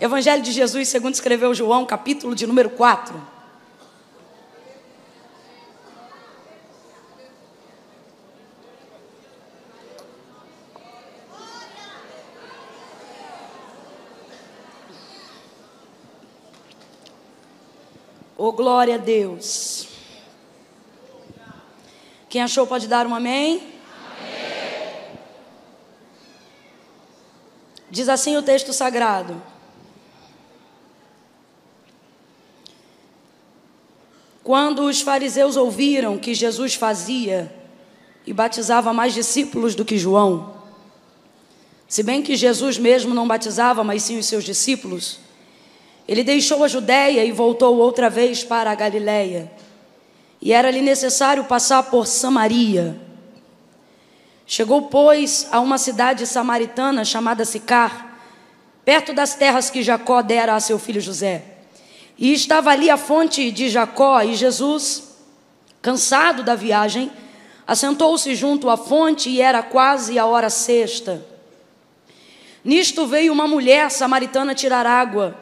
[0.00, 3.20] Evangelho de Jesus, segundo escreveu João, capítulo de número 4.
[18.36, 19.88] Oh, glória a Deus.
[22.28, 23.56] Quem achou pode dar um amém?
[23.56, 23.72] amém?
[27.90, 29.57] Diz assim o texto sagrado.
[34.48, 37.54] Quando os fariseus ouviram que Jesus fazia
[38.26, 40.54] e batizava mais discípulos do que João,
[41.86, 45.18] se bem que Jesus mesmo não batizava, mas sim os seus discípulos,
[46.08, 49.52] ele deixou a Judéia e voltou outra vez para a Galiléia.
[50.40, 52.98] E era-lhe necessário passar por Samaria.
[54.46, 58.18] Chegou, pois, a uma cidade samaritana chamada Sicar,
[58.82, 61.47] perto das terras que Jacó dera a seu filho José.
[62.18, 65.16] E estava ali a fonte de Jacó, e Jesus,
[65.80, 67.12] cansado da viagem,
[67.64, 71.24] assentou-se junto à fonte e era quase a hora sexta.
[72.64, 75.38] Nisto veio uma mulher samaritana tirar água.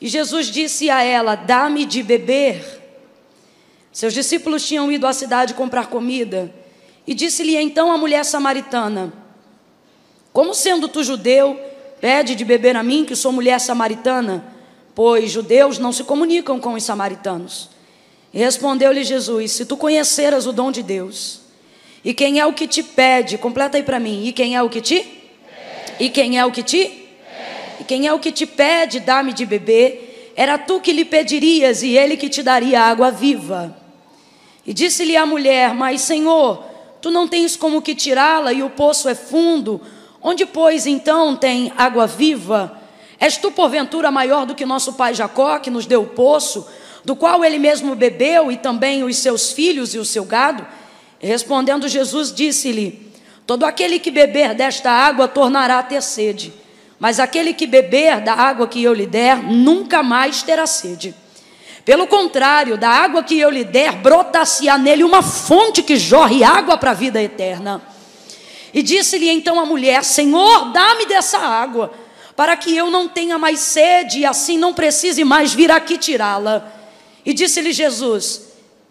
[0.00, 2.82] E Jesus disse a ela: Dá-me de beber.
[3.92, 6.54] Seus discípulos tinham ido à cidade comprar comida.
[7.06, 9.12] E disse-lhe então a mulher samaritana:
[10.32, 11.60] Como sendo tu judeu,
[12.00, 14.53] pede de beber a mim, que sou mulher samaritana?
[14.94, 17.70] Pois judeus não se comunicam com os samaritanos.
[18.32, 21.40] Respondeu-lhe Jesus: Se tu conheceras o dom de Deus,
[22.04, 24.68] e quem é o que te pede, completa aí para mim, e quem é o
[24.68, 25.22] que te?
[25.98, 27.08] E quem é o que te?
[27.80, 31.82] E quem é o que te pede, dá-me de beber, era tu que lhe pedirias
[31.82, 33.76] e ele que te daria água viva.
[34.66, 36.64] E disse-lhe a mulher: Mas, Senhor,
[37.00, 39.80] tu não tens como que tirá-la e o poço é fundo.
[40.22, 42.83] Onde, pois, então tem água viva?
[43.18, 46.66] És tu, porventura, maior do que nosso pai Jacó, que nos deu o poço,
[47.04, 50.66] do qual ele mesmo bebeu, e também os seus filhos e o seu gado?
[51.18, 53.12] Respondendo Jesus, disse-lhe:
[53.46, 56.52] Todo aquele que beber desta água tornará a ter sede.
[56.98, 61.14] Mas aquele que beber da água que eu lhe der, nunca mais terá sede.
[61.84, 66.78] Pelo contrário, da água que eu lhe der, brota-se-á nele uma fonte que jorre água
[66.78, 67.82] para a vida eterna.
[68.72, 71.92] E disse-lhe então a mulher: Senhor, dá-me dessa água,
[72.36, 76.72] para que eu não tenha mais sede e assim não precise mais vir aqui tirá-la.
[77.24, 78.42] E disse-lhe Jesus: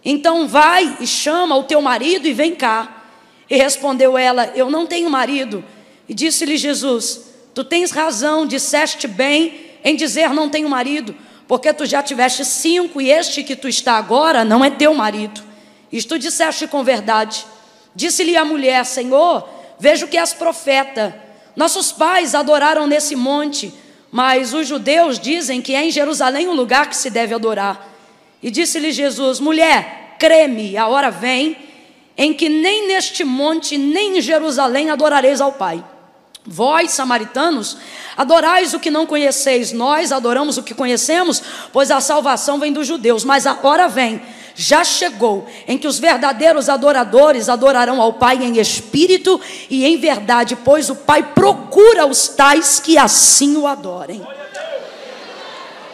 [0.04, 3.04] Então vai e chama o teu marido e vem cá.
[3.50, 5.64] E respondeu ela: Eu não tenho marido.
[6.08, 11.14] E disse-lhe Jesus: Tu tens razão, disseste bem em dizer não tenho marido,
[11.48, 15.44] porque tu já tiveste cinco e este que tu está agora não é teu marido.
[15.92, 17.46] Isto disseste com verdade.
[17.94, 21.23] Disse-lhe a mulher: Senhor, vejo que és profeta.
[21.56, 23.74] Nossos pais adoraram nesse monte,
[24.12, 27.90] mas os judeus dizem que é em Jerusalém o lugar que se deve adorar.
[28.42, 31.58] E disse-lhe Jesus: Mulher, creme, a hora vem
[32.18, 35.84] em que nem neste monte, nem em Jerusalém adorareis ao Pai.
[36.46, 37.78] Vós, samaritanos,
[38.18, 42.86] adorais o que não conheceis, nós adoramos o que conhecemos, pois a salvação vem dos
[42.86, 43.24] judeus.
[43.24, 44.22] Mas a hora vem,
[44.54, 49.40] já chegou, em que os verdadeiros adoradores adorarão ao Pai em espírito
[49.70, 54.22] e em verdade, pois o Pai procura os tais que assim o adorem.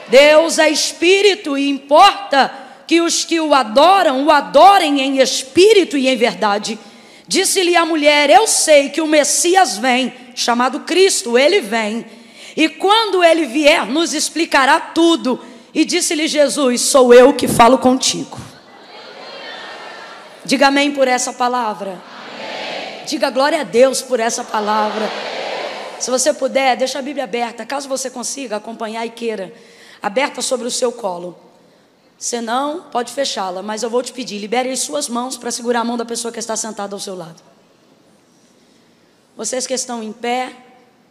[0.07, 2.51] Deus é espírito e importa
[2.87, 6.79] que os que o adoram o adorem em espírito e em verdade.
[7.27, 12.05] Disse-lhe a mulher: Eu sei que o Messias vem chamado Cristo, ele vem.
[12.55, 15.39] E quando ele vier, nos explicará tudo.
[15.73, 18.39] E disse-lhe Jesus: Sou eu que falo contigo.
[20.43, 21.91] Diga amém por essa palavra.
[21.91, 23.05] Amém.
[23.05, 25.05] Diga glória a Deus por essa palavra.
[25.05, 25.39] Amém.
[25.99, 29.53] Se você puder, deixa a Bíblia aberta, caso você consiga acompanhar e queira,
[30.01, 31.37] aberta sobre o seu colo.
[32.17, 35.81] Se não, pode fechá-la, mas eu vou te pedir, libere as suas mãos para segurar
[35.81, 37.41] a mão da pessoa que está sentada ao seu lado.
[39.39, 40.53] Vocês que estão em pé,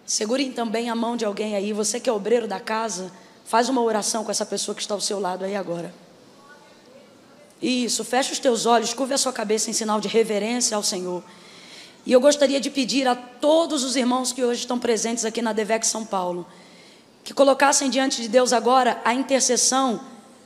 [0.05, 1.73] segurem também a mão de alguém aí.
[1.73, 3.11] Você que é obreiro da casa,
[3.47, 5.95] faz uma oração com essa pessoa que está ao seu lado aí agora.
[7.63, 11.25] Isso, fecha os teus olhos, curva a sua cabeça em sinal de reverência ao Senhor.
[12.05, 15.55] E eu gostaria de pedir a todos os irmãos que hoje estão presentes aqui na
[15.55, 16.47] Devec São Paulo,
[17.25, 20.03] que colocassem diante de Deus agora a intercessão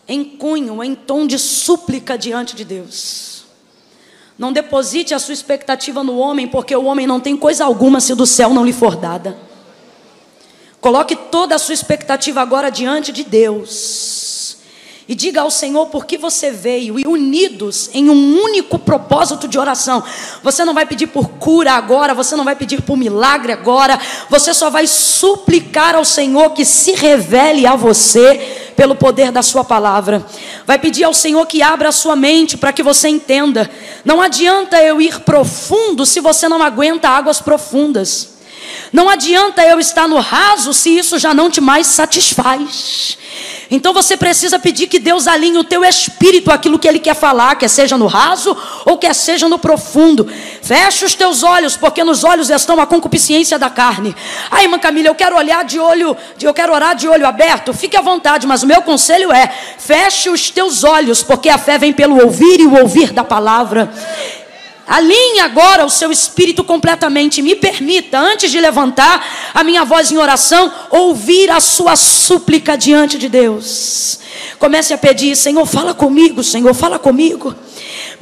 [0.06, 3.41] em cunho, em tom de súplica diante de Deus.
[4.38, 8.14] Não deposite a sua expectativa no homem, porque o homem não tem coisa alguma se
[8.14, 9.36] do céu não lhe for dada.
[10.80, 14.21] Coloque toda a sua expectativa agora diante de Deus.
[15.08, 19.58] E diga ao Senhor por que você veio e unidos em um único propósito de
[19.58, 20.02] oração.
[20.42, 23.98] Você não vai pedir por cura agora, você não vai pedir por milagre agora,
[24.30, 29.64] você só vai suplicar ao Senhor que se revele a você pelo poder da Sua
[29.64, 30.24] palavra.
[30.66, 33.70] Vai pedir ao Senhor que abra a sua mente para que você entenda.
[34.04, 38.31] Não adianta eu ir profundo se você não aguenta águas profundas.
[38.92, 43.16] Não adianta eu estar no raso se isso já não te mais satisfaz.
[43.70, 47.56] Então você precisa pedir que Deus alinhe o teu espírito aquilo que Ele quer falar,
[47.56, 48.54] quer seja no raso
[48.84, 50.30] ou quer seja no profundo.
[50.60, 54.14] Feche os teus olhos, porque nos olhos estão a concupiscência da carne.
[54.50, 57.72] Ai, irmã Camila, eu quero olhar de olho, eu quero orar de olho aberto.
[57.72, 61.78] Fique à vontade, mas o meu conselho é: feche os teus olhos, porque a fé
[61.78, 63.90] vem pelo ouvir e o ouvir da palavra.
[64.92, 67.40] Alinhe agora o seu espírito completamente.
[67.40, 69.24] Me permita, antes de levantar
[69.54, 74.18] a minha voz em oração, ouvir a sua súplica diante de Deus.
[74.58, 77.54] Comece a pedir: Senhor, fala comigo, Senhor, fala comigo.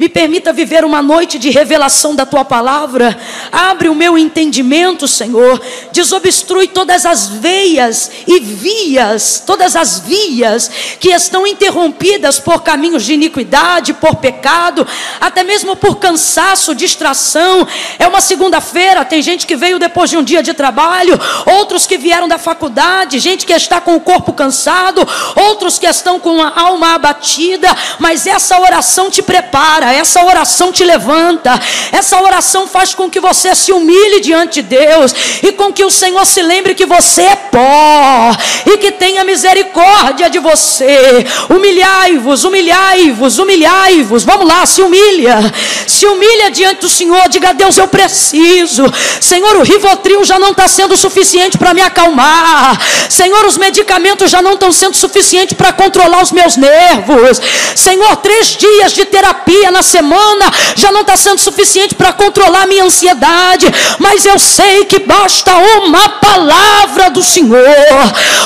[0.00, 3.14] Me permita viver uma noite de revelação da tua palavra.
[3.52, 5.60] Abre o meu entendimento, Senhor.
[5.92, 13.12] Desobstrui todas as veias e vias, todas as vias que estão interrompidas por caminhos de
[13.12, 14.88] iniquidade, por pecado,
[15.20, 17.68] até mesmo por cansaço, distração.
[17.98, 21.98] É uma segunda-feira, tem gente que veio depois de um dia de trabalho, outros que
[21.98, 25.06] vieram da faculdade, gente que está com o corpo cansado,
[25.36, 27.68] outros que estão com a alma abatida,
[27.98, 31.58] mas essa oração te prepara essa oração te levanta,
[31.92, 35.90] essa oração faz com que você se humilhe diante de Deus e com que o
[35.90, 38.30] Senhor se lembre que você é pó
[38.66, 41.24] e que tenha misericórdia de você.
[41.48, 44.24] Humilhai-vos, humilhai-vos, humilhai-vos.
[44.24, 45.38] Vamos lá, se humilha,
[45.86, 47.28] se humilha diante do Senhor.
[47.28, 48.84] Diga Deus: Eu preciso,
[49.20, 49.56] Senhor.
[49.56, 53.44] O Rivotril já não está sendo suficiente para me acalmar, Senhor.
[53.44, 57.40] Os medicamentos já não estão sendo suficientes para controlar os meus nervos,
[57.74, 58.16] Senhor.
[58.16, 62.66] Três dias de terapia na na semana já não está sendo suficiente para controlar a
[62.66, 63.66] minha ansiedade,
[63.98, 67.64] mas eu sei que basta uma palavra do Senhor,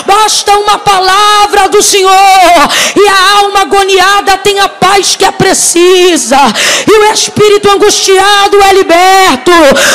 [0.06, 2.60] basta uma palavra do Senhor,
[2.94, 6.38] e a alma agoniada tem a paz que é precisa,
[6.86, 9.52] e o espírito angustiado é liberto.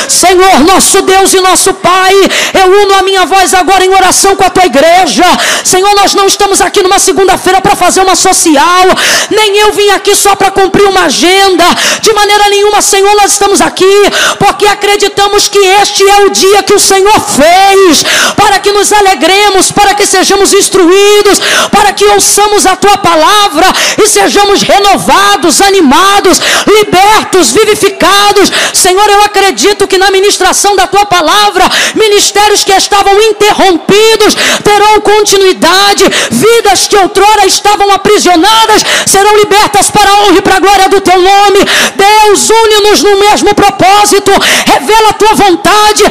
[0.08, 2.14] Senhor, nosso Deus e nosso Pai,
[2.52, 5.24] eu uno a minha voz agora em oração com a tua igreja.
[5.64, 8.84] Senhor, nós não estamos aqui numa segunda-feira para fazer uma social,
[9.30, 11.64] nem eu vim aqui só para cumprir uma agenda agenda.
[12.00, 13.96] De maneira nenhuma, Senhor, nós estamos aqui
[14.38, 18.02] porque acreditamos que este é o dia que o Senhor fez
[18.36, 21.40] para que nos alegremos, para que sejamos instruídos,
[21.70, 23.66] para que ouçamos a tua palavra
[24.02, 28.50] e sejamos renovados, animados, libertos, vivificados.
[28.72, 31.64] Senhor, eu acredito que na ministração da tua palavra,
[31.94, 34.34] ministérios que estavam interrompidos
[34.64, 40.60] terão continuidade, vidas que outrora estavam aprisionadas serão libertas para a honra e para a
[40.60, 41.60] glória do teu nome.
[41.96, 44.30] Deus, une-nos no mesmo propósito.
[44.66, 46.04] Revela a tua vontade.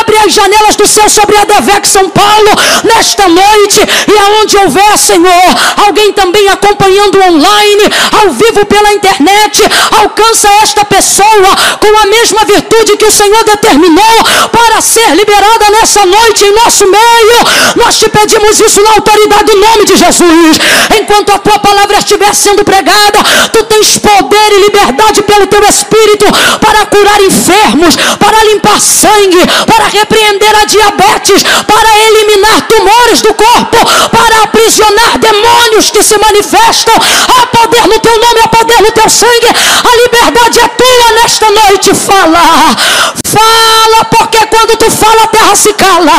[0.00, 2.50] Abre as janelas do céu sobre a Devec São Paulo
[2.84, 3.80] nesta noite.
[4.08, 5.48] E aonde houver, Senhor,
[5.86, 7.84] alguém também acompanhando online,
[8.20, 9.62] ao vivo pela internet,
[9.98, 11.50] alcança esta pessoa
[11.80, 14.14] com a mesma virtude que o Senhor determinou
[14.52, 17.38] para ser liberada nessa noite em nosso meio.
[17.76, 20.58] Nós te pedimos isso na autoridade do nome de Jesus.
[21.00, 23.18] Enquanto a tua palavra estiver sendo pregada,
[23.52, 26.26] tu tens poder e liberdade pelo teu espírito
[26.60, 33.78] para curar enfermos, para limpar sangue, para repreender a diabetes, para eliminar tumores do corpo,
[34.10, 36.94] para aprisionar demônios que se manifestam.
[36.94, 39.48] Há poder no teu nome, há poder no teu sangue.
[39.48, 41.94] A liberdade é tua nesta noite.
[41.94, 42.76] Fala,
[43.24, 46.12] fala, porque quando tu fala, a terra se cala.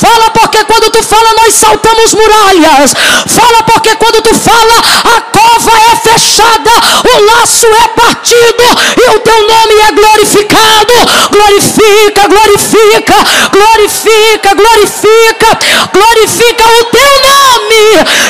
[0.00, 2.92] Fala, porque quando tu fala, nós saltamos muralhas.
[3.26, 4.76] Fala, porque quando tu fala,
[5.16, 6.70] a cova é fechada,
[7.12, 8.62] o laço braço é partido
[8.96, 10.92] e o teu nome é glorificado.
[11.30, 13.14] Glorifica, glorifica,
[13.50, 15.58] glorifica, glorifica,
[15.92, 17.84] glorifica o teu nome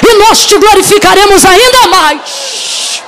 [0.08, 3.02] e nós te glorificaremos ainda mais.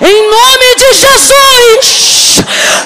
[0.00, 2.21] Em nome de Jesus,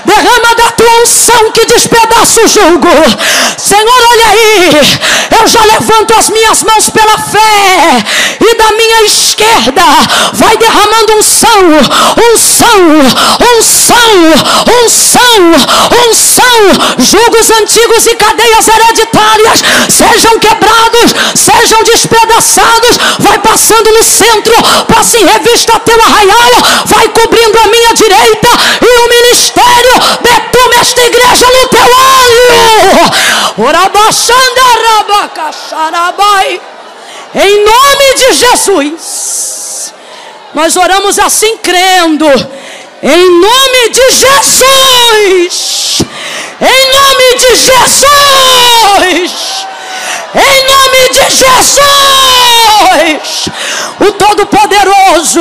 [0.04, 2.88] derrama da tua unção que despedaça o jugo.
[3.58, 4.80] Senhor, olha aí,
[5.40, 7.85] eu já levanto as minhas mãos pela fé,
[9.06, 9.82] esquerda
[10.32, 11.60] vai derramando unção,
[12.32, 12.78] unção,
[13.56, 14.16] unção,
[14.84, 15.40] unção,
[16.08, 16.56] unção.
[16.98, 22.98] Jugos antigos e cadeias hereditárias sejam quebrados, sejam despedaçados.
[23.18, 24.54] Vai passando no centro,
[24.92, 26.50] passa em revista teu arraial,
[26.86, 28.48] vai cobrindo a minha direita
[28.80, 30.36] e o ministério de
[30.80, 32.16] esta igreja no teu olho.
[37.36, 39.92] Em nome de Jesus.
[40.54, 42.26] Nós oramos assim crendo.
[43.02, 45.98] Em nome de Jesus.
[46.58, 48.06] Em nome de Jesus.
[50.34, 51.86] Em nome de Jesus,
[54.00, 55.40] o Todo-Poderoso,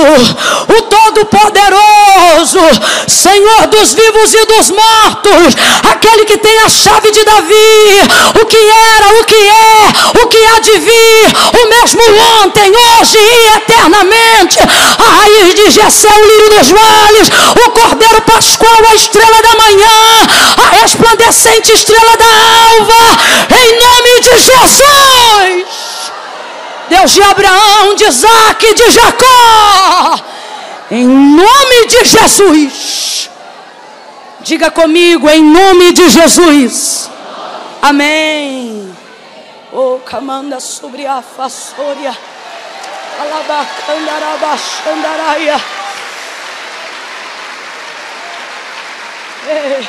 [0.69, 2.59] o Todo-Poderoso,
[3.07, 5.55] Senhor dos vivos e dos mortos,
[5.91, 8.01] aquele que tem a chave de Davi,
[8.41, 12.01] o que era, o que é, o que há de vir, o mesmo
[12.43, 17.29] ontem, hoje e eternamente, a raiz de Jessé, o lírio dos vales,
[17.65, 20.27] o Cordeiro Pascual, a estrela da manhã,
[20.57, 23.17] a resplandecente estrela da alva,
[23.51, 24.74] em nome de Jesus.
[26.89, 30.19] Deus de Abraão, de Isaac, de Jacó,
[30.91, 33.29] em nome de Jesus.
[34.41, 37.09] Diga comigo, em nome de Jesus.
[37.81, 38.95] Amém.
[39.73, 42.15] Oh, camanda sobre a façoria.
[43.19, 45.61] Alabacandarabachandaraia.
[49.47, 49.87] Ei.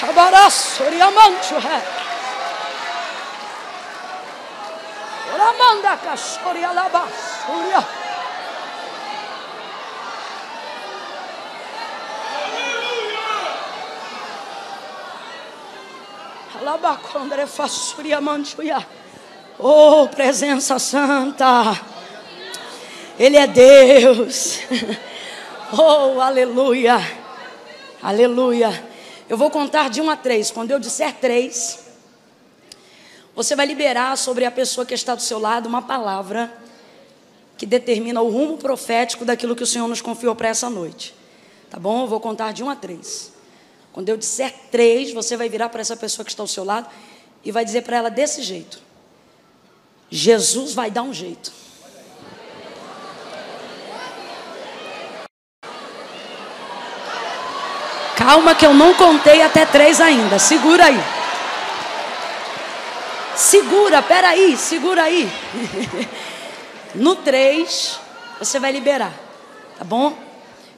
[0.00, 2.09] Cabaraçoria mancho, é.
[5.40, 7.86] Ramanda Cassoria Labassuria.
[16.60, 18.86] Alabacondre Fassuria Manchuia.
[19.58, 21.80] Oh, presença santa.
[23.18, 24.60] Ele é Deus.
[25.72, 26.98] Oh, aleluia.
[28.02, 28.84] Aleluia.
[29.28, 30.50] Eu vou contar de um a três.
[30.50, 31.89] Quando eu disser três,
[33.34, 36.52] você vai liberar sobre a pessoa que está do seu lado uma palavra
[37.56, 41.14] que determina o rumo profético daquilo que o Senhor nos confiou para essa noite.
[41.68, 42.02] Tá bom?
[42.02, 43.32] Eu vou contar de um a três.
[43.92, 46.88] Quando eu disser três, você vai virar para essa pessoa que está ao seu lado
[47.44, 48.80] e vai dizer para ela desse jeito:
[50.10, 51.52] Jesus vai dar um jeito.
[58.16, 60.38] Calma que eu não contei até três ainda.
[60.38, 61.19] Segura aí.
[63.40, 65.26] Segura, peraí, segura aí.
[66.94, 67.98] No 3,
[68.38, 69.18] você vai liberar,
[69.78, 70.14] tá bom?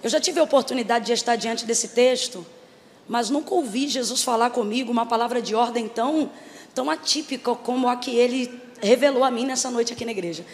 [0.00, 2.46] Eu já tive a oportunidade de estar diante desse texto,
[3.08, 6.30] mas nunca ouvi Jesus falar comigo uma palavra de ordem tão,
[6.72, 10.46] tão atípica como a que ele revelou a mim nessa noite aqui na igreja.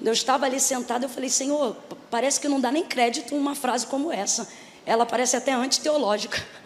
[0.00, 1.76] Eu estava ali sentado, eu falei, Senhor,
[2.10, 4.48] parece que não dá nem crédito uma frase como essa.
[4.86, 6.42] Ela parece até antiteológica.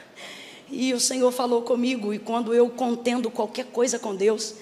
[0.70, 4.54] E o Senhor falou comigo, e quando eu contendo qualquer coisa com Deus,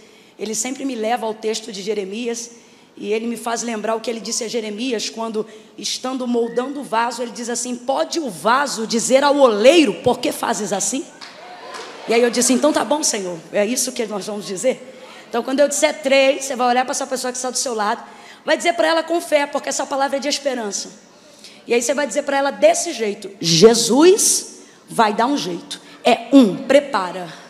[0.43, 2.51] ele sempre me leva ao texto de Jeremias
[2.97, 5.47] e ele me faz lembrar o que ele disse a Jeremias quando,
[5.79, 10.33] estando moldando o vaso, ele diz assim: Pode o vaso dizer ao oleiro, por que
[10.33, 11.05] fazes assim?
[12.09, 14.89] E aí eu disse: Então tá bom, Senhor, é isso que nós vamos dizer.
[15.29, 17.73] Então, quando eu disser três, você vai olhar para essa pessoa que está do seu
[17.73, 18.03] lado,
[18.45, 20.91] vai dizer para ela com fé, porque essa palavra é de esperança.
[21.69, 24.59] E aí você vai dizer para ela desse jeito: Jesus
[24.89, 25.81] vai dar um jeito.
[26.05, 27.42] É um, prepara.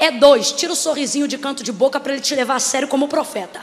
[0.00, 2.88] É dois, tira o sorrisinho de canto de boca para ele te levar a sério
[2.88, 3.60] como profeta.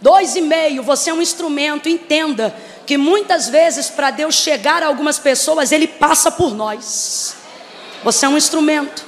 [0.00, 2.54] Dois e meio, você é um instrumento, entenda
[2.86, 7.36] que muitas vezes para Deus chegar a algumas pessoas, Ele passa por nós.
[8.04, 9.04] Você é um instrumento.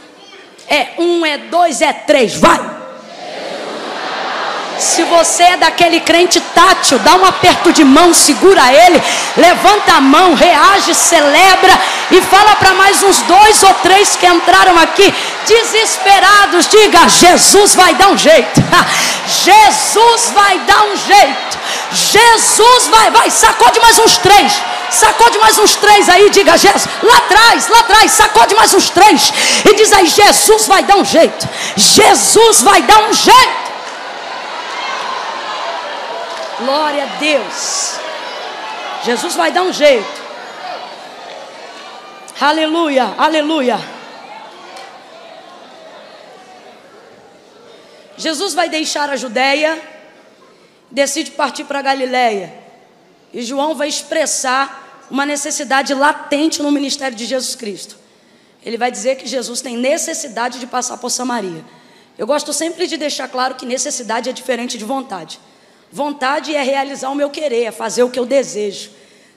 [0.68, 2.73] É um, é dois, é três, vai!
[4.84, 9.02] Se você é daquele crente tátil, dá um aperto de mão, segura ele,
[9.34, 11.72] levanta a mão, reage, celebra
[12.10, 15.12] e fala para mais uns dois ou três que entraram aqui
[15.46, 18.62] desesperados: diga, Jesus vai dar um jeito,
[19.26, 21.58] Jesus vai dar um jeito,
[21.90, 24.52] Jesus vai, vai, sacode mais uns três.
[24.90, 26.86] Sacode mais uns três aí, diga Jesus.
[27.02, 29.32] Lá atrás, lá atrás, sacode mais uns três.
[29.64, 31.48] E diz aí: Jesus vai dar um jeito.
[31.74, 33.63] Jesus vai dar um jeito.
[36.58, 37.98] Glória a Deus.
[39.04, 40.24] Jesus vai dar um jeito.
[42.40, 43.78] Aleluia, aleluia.
[48.16, 49.80] Jesus vai deixar a Judéia,
[50.90, 52.54] decide partir para a Galiléia.
[53.32, 57.96] E João vai expressar uma necessidade latente no ministério de Jesus Cristo.
[58.64, 61.64] Ele vai dizer que Jesus tem necessidade de passar por Samaria.
[62.16, 65.38] Eu gosto sempre de deixar claro que necessidade é diferente de vontade.
[65.94, 68.90] Vontade é realizar o meu querer, é fazer o que eu desejo.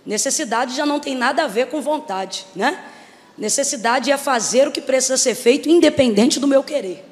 [0.03, 2.83] Necessidade já não tem nada a ver com vontade, né?
[3.37, 7.05] Necessidade é fazer o que precisa ser feito, independente do meu querer.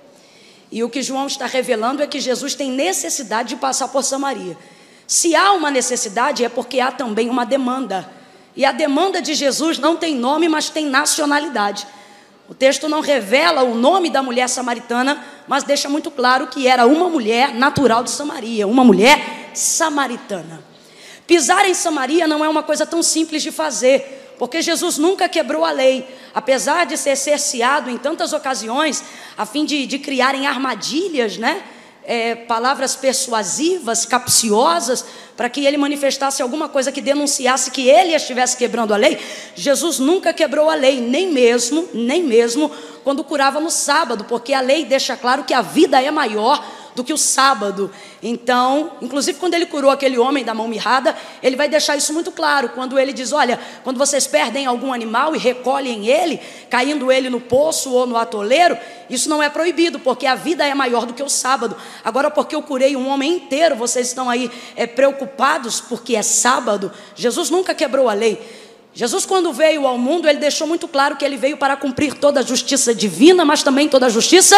[0.71, 4.57] E o que João está revelando é que Jesus tem necessidade de passar por Samaria.
[5.05, 8.09] Se há uma necessidade, é porque há também uma demanda.
[8.55, 11.85] E a demanda de Jesus não tem nome, mas tem nacionalidade.
[12.47, 16.85] O texto não revela o nome da mulher samaritana, mas deixa muito claro que era
[16.85, 20.63] uma mulher natural de Samaria, uma mulher samaritana.
[21.25, 25.65] Pisar em Samaria não é uma coisa tão simples de fazer, porque Jesus nunca quebrou
[25.65, 29.03] a lei, apesar de ser cerceado em tantas ocasiões,
[29.35, 31.63] a fim de, de criarem armadilhas, né?
[32.07, 35.03] É, palavras persuasivas, capciosas,
[35.35, 39.19] para que ele manifestasse alguma coisa que denunciasse que ele estivesse quebrando a lei.
[39.55, 42.71] Jesus nunca quebrou a lei, nem mesmo, nem mesmo
[43.03, 46.63] quando curava no sábado, porque a lei deixa claro que a vida é maior
[46.95, 47.91] do que o sábado.
[48.23, 52.31] Então, inclusive quando ele curou aquele homem da mão mirrada, ele vai deixar isso muito
[52.31, 52.69] claro.
[52.69, 57.41] Quando ele diz: Olha, quando vocês perdem algum animal e recolhem ele, caindo ele no
[57.41, 58.77] poço ou no atoleiro,
[59.09, 61.75] isso não é proibido, porque a vida é maior do que o sábado.
[62.03, 66.91] Agora, porque eu curei um homem inteiro, vocês estão aí é, preocupados porque é sábado.
[67.15, 68.63] Jesus nunca quebrou a lei.
[68.93, 72.39] Jesus, quando veio ao mundo, ele deixou muito claro que ele veio para cumprir toda
[72.39, 74.55] a justiça divina, mas também toda a justiça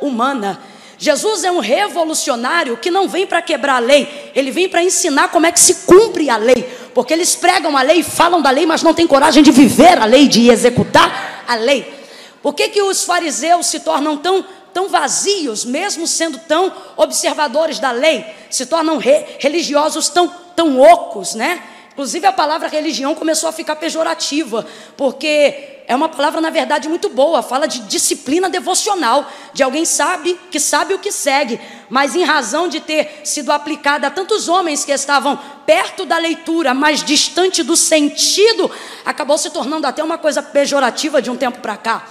[0.00, 0.60] humana.
[0.98, 5.28] Jesus é um revolucionário que não vem para quebrar a lei, ele vem para ensinar
[5.28, 6.62] como é que se cumpre a lei,
[6.94, 10.06] porque eles pregam a lei, falam da lei, mas não têm coragem de viver a
[10.06, 11.94] lei, de executar a lei.
[12.42, 17.90] Por que, que os fariseus se tornam tão, tão vazios, mesmo sendo tão observadores da
[17.90, 21.62] lei, se tornam re, religiosos tão, tão ocos, né?
[21.96, 24.66] Inclusive a palavra religião começou a ficar pejorativa,
[24.98, 27.42] porque é uma palavra, na verdade, muito boa.
[27.42, 32.68] Fala de disciplina devocional, de alguém sabe que sabe o que segue, mas em razão
[32.68, 37.74] de ter sido aplicada a tantos homens que estavam perto da leitura, mas distante do
[37.74, 38.70] sentido,
[39.02, 42.06] acabou se tornando até uma coisa pejorativa de um tempo para cá.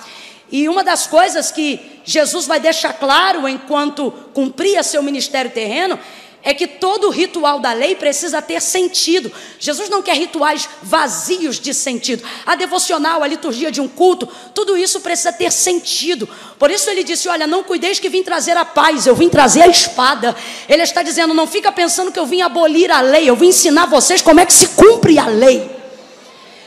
[0.51, 5.99] E uma das coisas que Jesus vai deixar claro enquanto cumpria seu ministério terreno
[6.45, 9.31] é que todo ritual da lei precisa ter sentido.
[9.59, 12.23] Jesus não quer rituais vazios de sentido.
[12.45, 16.29] A devocional, a liturgia de um culto, tudo isso precisa ter sentido.
[16.59, 19.63] Por isso ele disse: Olha, não cuideis que vim trazer a paz, eu vim trazer
[19.63, 20.35] a espada.
[20.69, 23.87] Ele está dizendo: Não fica pensando que eu vim abolir a lei, eu vim ensinar
[23.87, 25.67] vocês como é que se cumpre a lei.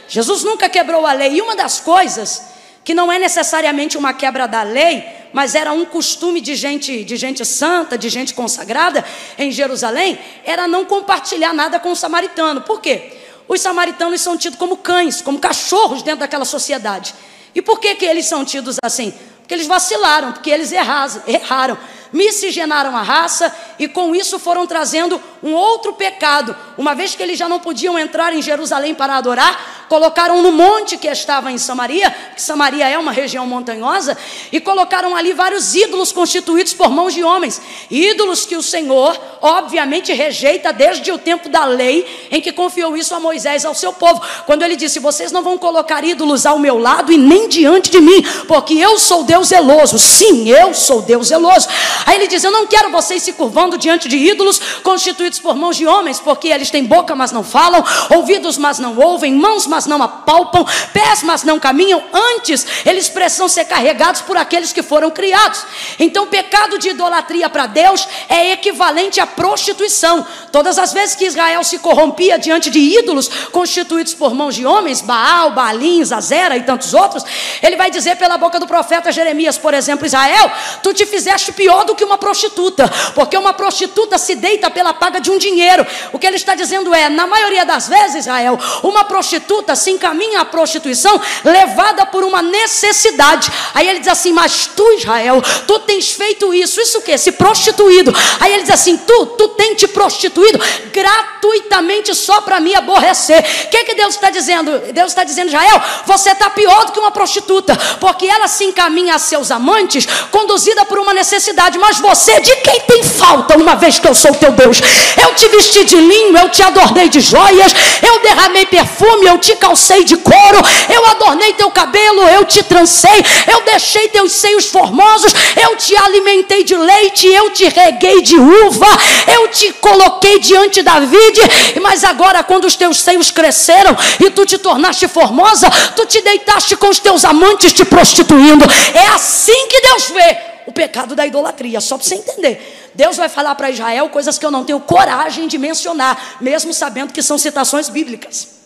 [0.09, 1.35] Jesus nunca quebrou a lei.
[1.35, 2.43] E uma das coisas
[2.83, 5.05] que não é necessariamente uma quebra da lei,
[5.39, 9.05] mas era um costume de gente, de gente santa, de gente consagrada
[9.39, 12.63] em Jerusalém, era não compartilhar nada com o samaritano.
[12.63, 13.13] Por quê?
[13.47, 17.15] Os samaritanos são tidos como cães, como cachorros dentro daquela sociedade.
[17.55, 19.15] E por que, que eles são tidos assim?
[19.39, 21.79] Porque eles vacilaram, porque eles erraram
[22.13, 26.57] miscigenaram a raça e com isso foram trazendo um outro pecado.
[26.77, 30.97] Uma vez que eles já não podiam entrar em Jerusalém para adorar, colocaram no monte
[30.97, 34.17] que estava em Samaria, que Samaria é uma região montanhosa,
[34.53, 37.61] e colocaram ali vários ídolos constituídos por mãos de homens.
[37.91, 43.15] Ídolos que o Senhor, obviamente, rejeita desde o tempo da lei, em que confiou isso
[43.15, 44.21] a Moisés, ao seu povo.
[44.47, 48.01] Quando ele disse: Vocês não vão colocar ídolos ao meu lado e nem diante de
[48.01, 49.99] mim, porque eu sou Deus zeloso.
[49.99, 51.69] Sim, eu sou Deus zeloso.
[52.07, 55.77] Aí ele diz: Eu não quero vocês se curvando diante de ídolos constituídos por mãos
[55.77, 59.78] de homens, porque eles têm boca, mas não falam, ouvidos, mas não ouvem, mãos, mas
[59.87, 62.03] não apalpam, pés, mas não caminham.
[62.13, 65.65] Antes, eles precisam ser carregados por aqueles que foram criados.
[65.99, 70.27] Então, o pecado de idolatria para Deus é equivalente à prostituição.
[70.53, 75.01] Todas as vezes que Israel se corrompia diante de ídolos constituídos por mãos de homens,
[75.01, 77.25] Baal, Baalim, Zazera e tantos outros,
[77.63, 80.51] ele vai dizer pela boca do profeta Jeremias, por exemplo, Israel,
[80.83, 85.21] tu te fizeste pior do que uma prostituta, porque uma prostituta se deita pela paga
[85.21, 85.87] de um dinheiro.
[86.13, 90.41] O que ele está dizendo é, na maioria das vezes, Israel, uma prostituta se encaminha
[90.41, 93.51] à prostituição levada por uma necessidade.
[93.75, 97.17] Aí ele diz assim: Mas tu, Israel, tu tens feito isso, isso o que?
[97.17, 98.13] Se prostituído.
[98.41, 100.59] Aí ele diz assim: Tu, tu tens te prostituído
[100.93, 103.39] gratuitamente só para me aborrecer.
[103.39, 104.79] O que, que Deus está dizendo?
[104.93, 109.15] Deus está dizendo, Israel, você está pior do que uma prostituta, porque ela se encaminha
[109.15, 111.79] a seus amantes conduzida por uma necessidade.
[111.79, 114.81] Mas você de quem tem falta, uma vez que eu sou teu Deus?
[115.21, 119.55] Eu te vesti de linho, eu te adornei de joias, eu derramei perfume, eu te
[119.59, 120.59] calcei de couro,
[120.93, 126.65] eu adornei teu cabelo, eu te trancei, eu deixei teus seios formosos, eu te alimentei
[126.65, 128.87] de leite, eu te reguei de uva,
[129.33, 131.41] eu te coloquei diante da vide,
[131.83, 136.77] mas agora quando os teus seios cresceram e tu te tornaste formosa, tu te deitaste
[136.77, 138.65] com os teus amantes te prostituindo.
[138.95, 142.91] É assim que Deus vê o pecado da idolatria, só para você entender.
[142.95, 147.13] Deus vai falar para Israel coisas que eu não tenho coragem de mencionar, mesmo sabendo
[147.13, 148.58] que são citações bíblicas.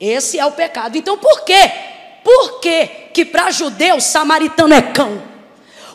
[0.00, 0.96] Esse é o pecado.
[0.96, 1.70] Então por quê?
[2.22, 5.22] Por que que para judeu samaritano é cão?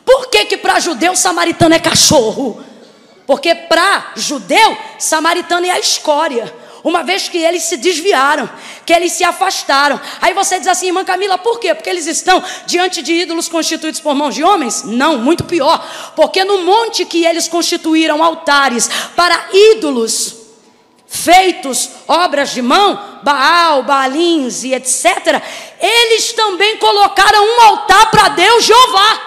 [0.05, 2.63] Por que que para judeu samaritano é cachorro?
[3.25, 6.53] Porque para judeu samaritano é a escória.
[6.83, 8.49] Uma vez que eles se desviaram,
[8.85, 9.99] que eles se afastaram.
[10.21, 11.73] Aí você diz assim, irmã Camila, por quê?
[11.73, 14.83] Porque eles estão diante de ídolos constituídos por mãos de homens?
[14.83, 15.81] Não, muito pior.
[16.13, 20.42] Porque no monte que eles constituíram altares para ídolos
[21.13, 25.39] feitos, obras de mão, Baal, Baalins e etc.,
[25.79, 29.21] eles também colocaram um altar para Deus Jeová.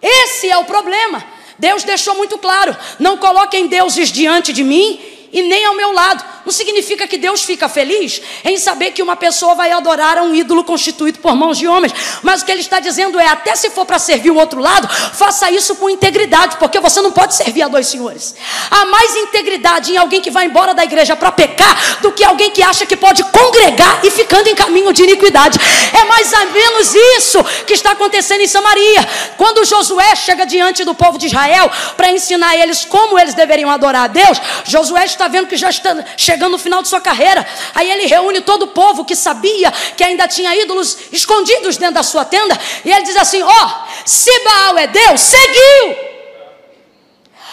[0.00, 1.22] Esse é o problema.
[1.58, 4.98] Deus deixou muito claro: não coloquem deuses diante de mim
[5.34, 6.24] e nem ao meu lado.
[6.44, 10.34] Não significa que Deus fica feliz em saber que uma pessoa vai adorar a um
[10.34, 11.92] ídolo constituído por mãos de homens.
[12.22, 14.86] Mas o que ele está dizendo é: até se for para servir o outro lado,
[15.14, 18.34] faça isso com integridade, porque você não pode servir a dois senhores.
[18.70, 22.50] Há mais integridade em alguém que vai embora da igreja para pecar do que alguém
[22.50, 25.58] que acha que pode congregar e ficando em caminho de iniquidade.
[25.92, 29.08] É mais ou menos isso que está acontecendo em Samaria.
[29.36, 34.04] Quando Josué chega diante do povo de Israel para ensinar eles como eles deveriam adorar
[34.04, 37.46] a Deus, Josué está vendo que já está chegando chegando no final de sua carreira.
[37.74, 42.02] Aí ele reúne todo o povo que sabia que ainda tinha ídolos escondidos dentro da
[42.02, 42.58] sua tenda.
[42.84, 43.70] E ele diz assim: Ó, oh,
[44.04, 45.96] se Baal é Deus, seguiu.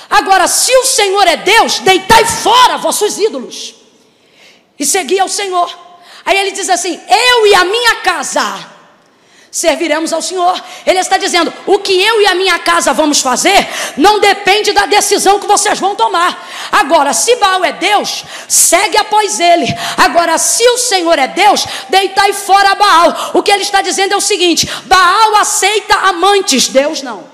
[0.09, 3.75] Agora, se o Senhor é Deus, deitai fora vossos ídolos
[4.77, 5.69] e segui ao Senhor.
[6.25, 8.70] Aí ele diz assim: Eu e a minha casa
[9.51, 10.63] serviremos ao Senhor.
[10.85, 14.85] Ele está dizendo: o que eu e a minha casa vamos fazer não depende da
[14.85, 16.49] decisão que vocês vão tomar.
[16.71, 19.67] Agora, se Baal é Deus, segue após ele.
[19.97, 23.31] Agora, se o Senhor é Deus, deitai fora Baal.
[23.33, 27.29] O que ele está dizendo é o seguinte: Baal aceita amantes, Deus não.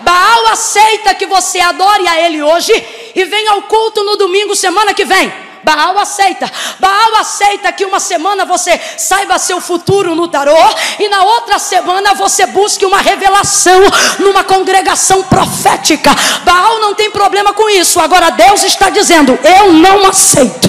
[0.00, 2.72] Baal aceita que você adore a ele hoje
[3.14, 5.45] e venha ao culto no domingo, semana que vem.
[5.66, 6.48] Baal aceita.
[6.78, 10.56] Baal aceita que uma semana você saiba seu futuro no tarô
[11.00, 13.80] e na outra semana você busque uma revelação
[14.20, 16.12] numa congregação profética.
[16.44, 17.98] Baal não tem problema com isso.
[17.98, 20.68] Agora Deus está dizendo: "Eu não aceito".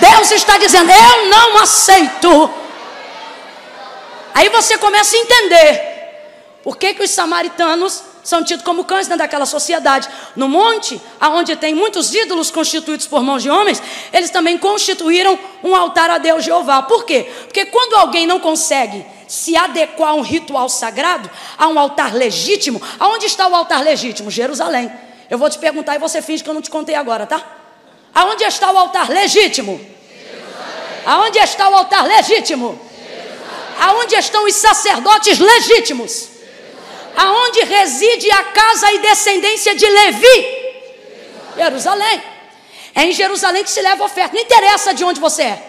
[0.00, 2.50] Deus está dizendo: "Eu não aceito".
[4.32, 5.91] Aí você começa a entender
[6.62, 10.08] por que que os samaritanos são tidos como cães dentro daquela sociedade.
[10.36, 15.74] No monte, aonde tem muitos ídolos constituídos por mãos de homens, eles também constituíram um
[15.74, 16.82] altar a Deus Jeová.
[16.82, 17.30] Por quê?
[17.44, 22.80] Porque quando alguém não consegue se adequar a um ritual sagrado, a um altar legítimo,
[22.98, 24.30] aonde está o altar legítimo?
[24.30, 24.90] Jerusalém.
[25.28, 27.42] Eu vou te perguntar e você finge que eu não te contei agora, tá?
[28.14, 29.80] Aonde está o altar legítimo?
[29.80, 31.02] Jerusalém.
[31.06, 32.78] Aonde está o altar legítimo?
[32.94, 33.80] Jerusalém.
[33.80, 36.31] Aonde estão os sacerdotes legítimos?
[37.16, 40.62] Aonde reside a casa e descendência de Levi?
[41.56, 42.22] Jerusalém.
[42.94, 44.34] É em Jerusalém que se leva a oferta.
[44.34, 45.68] Não interessa de onde você é.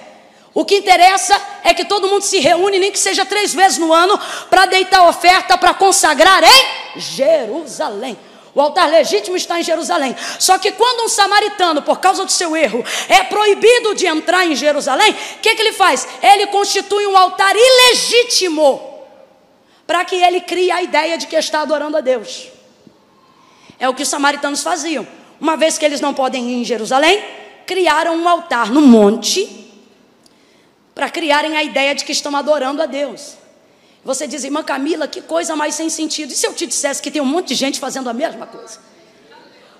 [0.53, 3.91] O que interessa é que todo mundo se reúne, nem que seja três vezes no
[3.91, 8.17] ano, para deitar oferta, para consagrar em Jerusalém.
[8.53, 10.15] O altar legítimo está em Jerusalém.
[10.37, 14.55] Só que quando um samaritano, por causa do seu erro, é proibido de entrar em
[14.55, 16.07] Jerusalém, o que, que ele faz?
[16.21, 18.92] Ele constitui um altar ilegítimo
[19.85, 22.47] para que ele crie a ideia de que está adorando a Deus.
[23.79, 25.05] É o que os samaritanos faziam.
[25.39, 27.23] Uma vez que eles não podem ir em Jerusalém,
[27.65, 29.63] criaram um altar no monte
[30.95, 33.35] para criarem a ideia de que estão adorando a Deus.
[34.05, 36.31] Você diz, irmã Camila, que coisa mais sem sentido.
[36.31, 38.79] E se eu te dissesse que tem um monte de gente fazendo a mesma coisa?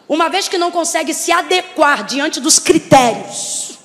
[0.07, 3.77] Uma vez que não consegue se adequar diante dos critérios,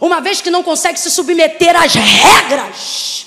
[0.00, 3.26] uma vez que não consegue se submeter às regras,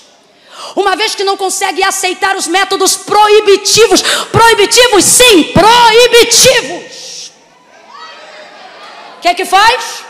[0.75, 4.01] uma vez que não consegue aceitar os métodos proibitivos.
[4.31, 7.31] Proibitivos, sim, proibitivos.
[9.17, 10.03] O que é que faz?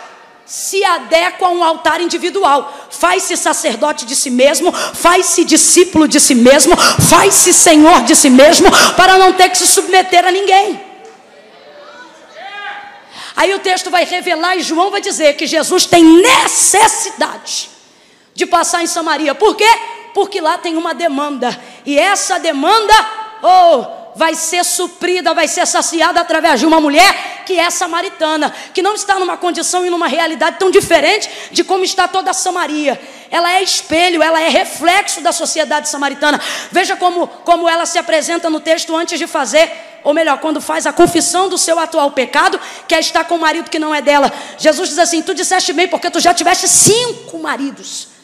[0.45, 6.33] Se adequa a um altar individual, faz-se sacerdote de si mesmo, faz-se discípulo de si
[6.33, 10.89] mesmo, faz-se senhor de si mesmo, para não ter que se submeter a ninguém.
[13.35, 17.69] Aí o texto vai revelar e João vai dizer que Jesus tem necessidade
[18.33, 19.33] de passar em Samaria.
[19.33, 19.69] Por quê?
[20.13, 22.93] Porque lá tem uma demanda, e essa demanda,
[23.41, 28.81] oh, vai ser suprida, vai ser saciada através de uma mulher que é samaritana, que
[28.81, 32.99] não está numa condição e numa realidade tão diferente de como está toda a Samaria.
[33.31, 36.39] Ela é espelho, ela é reflexo da sociedade samaritana.
[36.71, 39.71] Veja como, como ela se apresenta no texto antes de fazer,
[40.03, 43.39] ou melhor, quando faz a confissão do seu atual pecado, que é estar com um
[43.39, 44.31] marido que não é dela.
[44.57, 48.18] Jesus diz assim: Tu disseste bem, porque tu já tiveste cinco maridos.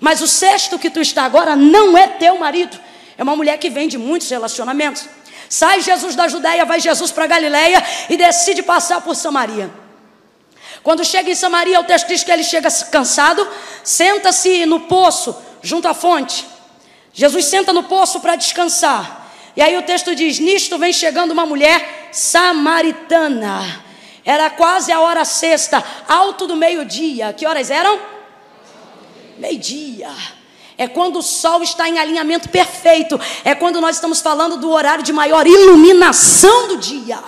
[0.00, 2.78] Mas o sexto que tu está agora não é teu marido.
[3.16, 5.08] É uma mulher que vem de muitos relacionamentos.
[5.48, 9.70] Sai Jesus da Judéia, vai Jesus para Galiléia e decide passar por Samaria.
[10.82, 13.46] Quando chega em Samaria, o texto diz que ele chega cansado,
[13.82, 16.46] senta-se no poço, junto à fonte.
[17.12, 19.32] Jesus senta no poço para descansar.
[19.56, 23.84] E aí o texto diz: Nisto vem chegando uma mulher samaritana.
[24.24, 27.32] Era quase a hora sexta, alto do meio-dia.
[27.32, 28.15] Que horas eram?
[29.38, 30.10] Meio-dia.
[30.78, 33.18] É quando o sol está em alinhamento perfeito.
[33.44, 37.18] É quando nós estamos falando do horário de maior iluminação do dia.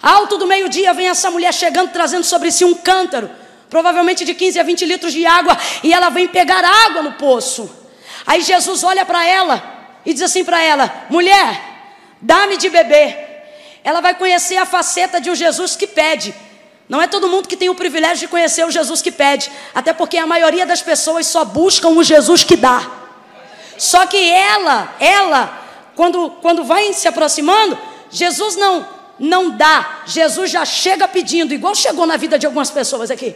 [0.00, 3.30] Alto do meio-dia vem essa mulher chegando trazendo sobre si um cântaro,
[3.68, 7.68] provavelmente de 15 a 20 litros de água, e ela vem pegar água no poço.
[8.26, 11.60] Aí Jesus olha para ela e diz assim para ela: mulher,
[12.20, 13.26] dá-me de beber.
[13.82, 16.34] Ela vai conhecer a faceta de um Jesus que pede.
[16.88, 19.92] Não é todo mundo que tem o privilégio de conhecer o Jesus que pede, até
[19.92, 22.90] porque a maioria das pessoas só buscam o Jesus que dá.
[23.76, 27.78] Só que ela, ela, quando, quando vai se aproximando,
[28.10, 33.10] Jesus não não dá, Jesus já chega pedindo, igual chegou na vida de algumas pessoas
[33.10, 33.34] aqui.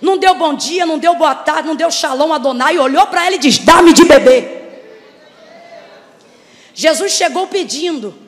[0.00, 3.34] Não deu bom dia, não deu boa tarde, não deu shalom Adonai, olhou para ela
[3.34, 4.54] e diz: dá-me de beber.
[6.74, 8.23] Jesus chegou pedindo.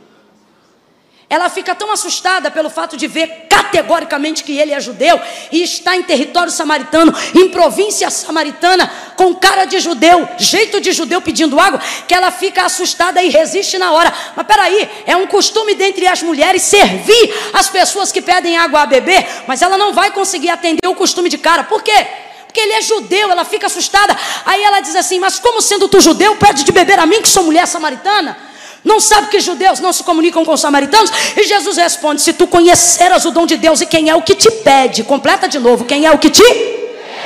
[1.28, 5.96] Ela fica tão assustada pelo fato de ver categoricamente que ele é judeu e está
[5.96, 11.80] em território samaritano, em província samaritana, com cara de judeu, jeito de judeu pedindo água,
[12.06, 14.12] que ela fica assustada e resiste na hora.
[14.36, 18.86] Mas peraí, é um costume dentre as mulheres servir as pessoas que pedem água a
[18.86, 21.64] beber, mas ela não vai conseguir atender o costume de cara.
[21.64, 22.06] Por quê?
[22.46, 24.16] Porque ele é judeu, ela fica assustada.
[24.44, 27.28] Aí ela diz assim: Mas como sendo tu judeu, pede de beber a mim, que
[27.28, 28.54] sou mulher samaritana?
[28.86, 31.10] Não sabe que judeus não se comunicam com os samaritanos?
[31.36, 34.36] E Jesus responde: Se tu conheceras o dom de Deus e quem é o que
[34.36, 36.44] te pede, completa de novo: quem é o que te?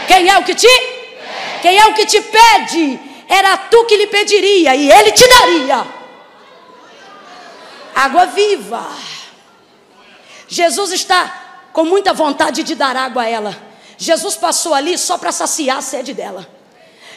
[0.08, 0.66] Quem é o que te?
[1.60, 2.98] Quem é o que te pede?
[3.28, 5.86] Era tu que lhe pediria e ele te daria.
[7.94, 8.88] Água viva.
[10.48, 13.54] Jesus está com muita vontade de dar água a ela.
[13.98, 16.48] Jesus passou ali só para saciar a sede dela.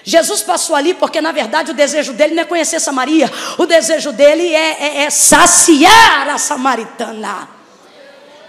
[0.04, 4.12] Jesus passou ali porque, na verdade, o desejo dele não é conhecer Samaria, o desejo
[4.12, 7.48] dele é, é, é saciar a samaritana.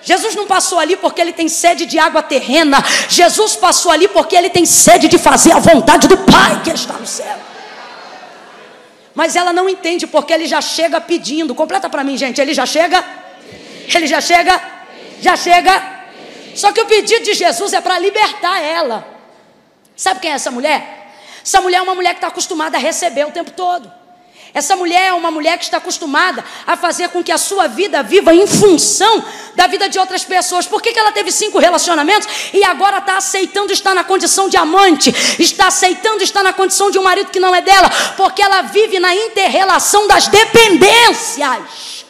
[0.03, 4.37] Jesus não passou ali porque ele tem sede de água terrena, Jesus passou ali porque
[4.37, 7.39] ele tem sede de fazer a vontade do Pai que está no céu.
[9.15, 11.55] Mas ela não entende porque ele já chega pedindo.
[11.55, 12.41] Completa para mim, gente.
[12.41, 13.03] Ele já chega?
[13.95, 14.61] Ele já chega?
[15.21, 16.05] Já chega?
[16.57, 19.07] Só que o pedido de Jesus é para libertar ela.
[19.97, 21.04] Sabe quem é essa mulher?
[21.45, 23.93] Essa mulher é uma mulher que está acostumada a receber o tempo todo.
[24.55, 28.05] Essa mulher é uma mulher que está acostumada a fazer com que a sua vida
[28.05, 29.23] viva em função
[29.57, 30.65] da vida de outras pessoas.
[30.65, 34.57] Por que, que ela teve cinco relacionamentos e agora está aceitando estar na condição de
[34.57, 35.13] amante?
[35.41, 37.91] Está aceitando estar na condição de um marido que não é dela?
[38.17, 42.05] Porque ela vive na interrelação das dependências.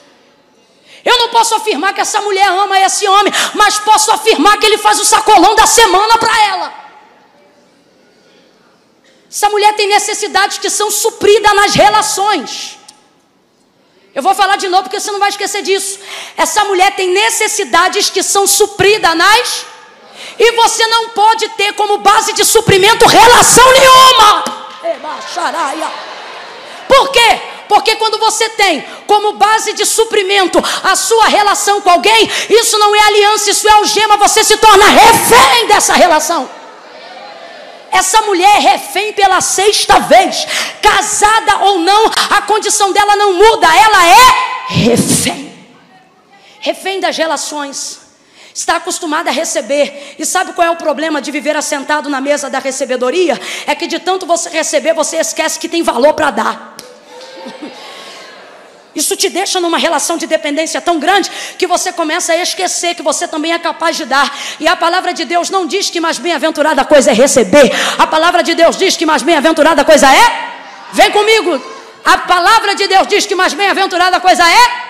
[1.02, 4.76] Eu não posso afirmar que essa mulher ama esse homem, mas posso afirmar que ele
[4.76, 6.83] faz o sacolão da semana para ela.
[9.34, 12.78] Essa mulher tem necessidades que são supridas nas relações.
[14.14, 15.98] Eu vou falar de novo porque você não vai esquecer disso.
[16.36, 19.66] Essa mulher tem necessidades que são supridas nas.
[20.38, 24.44] E você não pode ter como base de suprimento relação nenhuma.
[26.86, 27.40] Por quê?
[27.68, 32.94] Porque quando você tem como base de suprimento a sua relação com alguém, isso não
[32.94, 36.48] é aliança, isso é algema, você se torna refém dessa relação.
[37.94, 40.46] Essa mulher é refém pela sexta vez,
[40.82, 45.54] casada ou não, a condição dela não muda, ela é refém.
[46.58, 48.00] Refém das relações.
[48.52, 50.16] Está acostumada a receber.
[50.18, 53.40] E sabe qual é o problema de viver assentado na mesa da recebedoria?
[53.66, 56.76] É que de tanto você receber, você esquece que tem valor para dar.
[58.94, 63.02] Isso te deixa numa relação de dependência tão grande que você começa a esquecer que
[63.02, 64.32] você também é capaz de dar.
[64.60, 67.72] E a palavra de Deus não diz que mais bem-aventurada coisa é receber.
[67.98, 70.48] A palavra de Deus diz que mais bem-aventurada coisa é.
[70.92, 71.60] Vem comigo.
[72.04, 74.84] A palavra de Deus diz que mais bem-aventurada coisa é.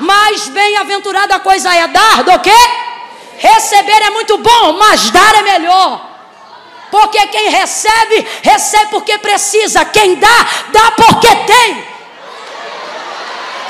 [0.00, 2.50] Mais bem-aventurada coisa é dar do que
[3.38, 6.16] receber é muito bom, mas dar é melhor.
[6.90, 9.84] Porque quem recebe, recebe porque precisa.
[9.84, 11.95] Quem dá, dá porque tem.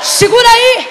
[0.03, 0.87] Segura aí.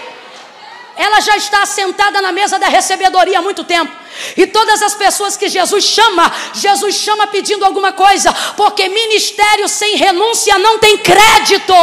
[0.97, 3.93] Ela já está sentada na mesa da recebedoria há muito tempo.
[4.37, 9.97] E todas as pessoas que Jesus chama, Jesus chama pedindo alguma coisa, porque ministério sem
[9.97, 11.75] renúncia não tem crédito.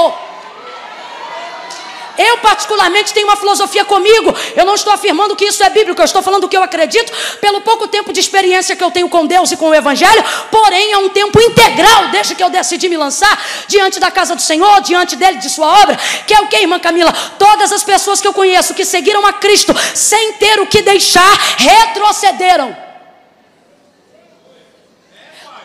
[2.18, 4.36] Eu, particularmente, tenho uma filosofia comigo.
[4.56, 7.62] Eu não estou afirmando que isso é bíblico, eu estou falando que eu acredito, pelo
[7.62, 10.98] pouco tempo de experiência que eu tenho com Deus e com o Evangelho, porém é
[10.98, 15.16] um tempo integral, desde que eu decidi me lançar diante da casa do Senhor, diante
[15.16, 15.98] dele, de sua obra,
[16.28, 17.14] que é o que, irmã Camila?
[17.38, 21.34] Todas as pessoas que eu conheço que seguiram a Cristo sem ter o que deixar,
[21.58, 22.83] retrocederam.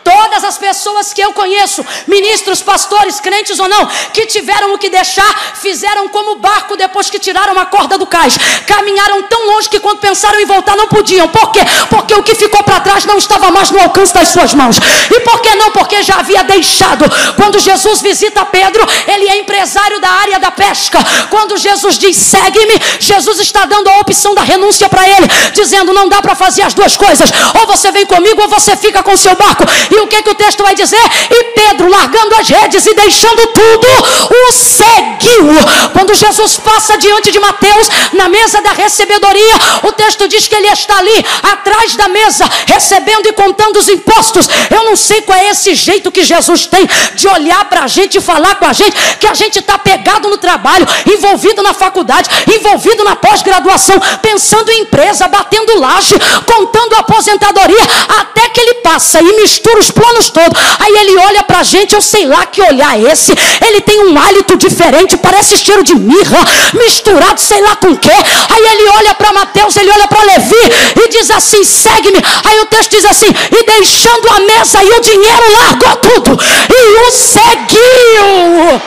[0.09, 4.89] Todas as pessoas que eu conheço, ministros, pastores, crentes ou não, que tiveram o que
[4.89, 8.39] deixar, fizeram como barco depois que tiraram a corda do cais.
[8.67, 11.29] Caminharam tão longe que quando pensaram em voltar não podiam.
[11.29, 11.61] Por quê?
[11.91, 14.79] Porque o que ficou para trás não estava mais no alcance das suas mãos.
[15.11, 15.73] E por que não?
[15.73, 17.05] Porque já havia deixado.
[17.37, 21.01] Quando Jesus visita Pedro, ele é empresário da área da pesca.
[21.29, 26.09] Quando Jesus diz segue-me, Jesus está dando a opção da renúncia para ele, dizendo não
[26.09, 27.31] dá para fazer as duas coisas.
[27.61, 29.65] Ou você vem comigo ou você fica com o seu barco.
[29.91, 31.03] E o que, que o texto vai dizer?
[31.31, 33.89] E Pedro, largando as redes e deixando tudo,
[34.31, 35.47] o seguiu.
[35.93, 40.69] Quando Jesus passa diante de Mateus, na mesa da recebedoria, o texto diz que ele
[40.69, 44.49] está ali, atrás da mesa, recebendo e contando os impostos.
[44.71, 48.19] Eu não sei qual é esse jeito que Jesus tem de olhar para a gente
[48.19, 52.29] e falar com a gente, que a gente está pegado no trabalho, envolvido na faculdade,
[52.55, 56.15] envolvido na pós-graduação, pensando em empresa, batendo laje,
[56.47, 57.83] contando aposentadoria,
[58.21, 60.61] até que ele passa e mistura os planos todos.
[60.79, 63.33] Aí ele olha para a gente, eu sei lá que olhar esse.
[63.67, 66.39] Ele tem um hálito diferente, parece cheiro de mirra,
[66.75, 68.11] misturado sei lá com quê.
[68.11, 72.23] Aí ele olha para Mateus, ele olha para Levi e diz assim: segue-me.
[72.45, 76.39] Aí o texto diz assim: e deixando a mesa e o dinheiro, largou tudo
[76.71, 78.81] e o seguiu.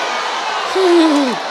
[0.78, 1.36] Hum.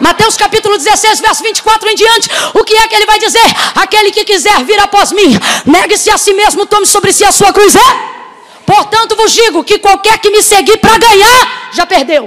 [0.00, 3.44] Mateus capítulo 16, verso 24 em diante, o que é que ele vai dizer?
[3.74, 7.52] Aquele que quiser vir após mim, negue-se a si mesmo, tome sobre si a sua
[7.52, 7.74] cruz.
[7.74, 8.18] É?
[8.64, 12.26] Portanto, vos digo que qualquer que me seguir para ganhar, já perdeu.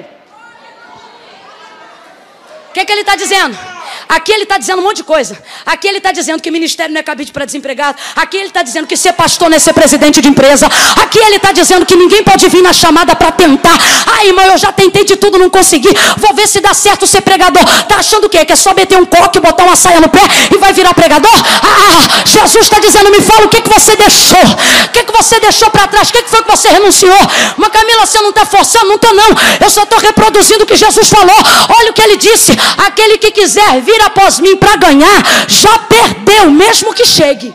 [2.69, 3.70] O que, que ele está dizendo?
[4.11, 5.41] Aqui ele está dizendo um monte de coisa.
[5.65, 7.97] Aqui ele está dizendo que ministério não é cabide para desempregado.
[8.13, 10.67] Aqui ele está dizendo que ser pastor não é ser presidente de empresa.
[11.01, 13.77] Aqui ele está dizendo que ninguém pode vir na chamada para tentar.
[14.17, 15.87] Ai, irmão, eu já tentei de tudo, não consegui.
[16.17, 17.63] Vou ver se dá certo ser pregador.
[17.85, 18.43] Tá achando o quê?
[18.43, 21.31] Que é só meter um coque, botar uma saia no pé e vai virar pregador?
[21.63, 24.43] Ah, Jesus está dizendo, me fala o que, que você deixou.
[24.87, 26.09] O que, que você deixou para trás?
[26.09, 27.17] O que, que foi que você renunciou?
[27.55, 28.87] Mas Camila, você não está forçando?
[28.87, 29.29] Não estou não.
[29.61, 31.37] Eu só estou reproduzindo o que Jesus falou.
[31.77, 32.51] Olha o que ele disse.
[32.77, 37.53] Aquele que quiser vir vir após mim para ganhar, já perdeu, mesmo que chegue.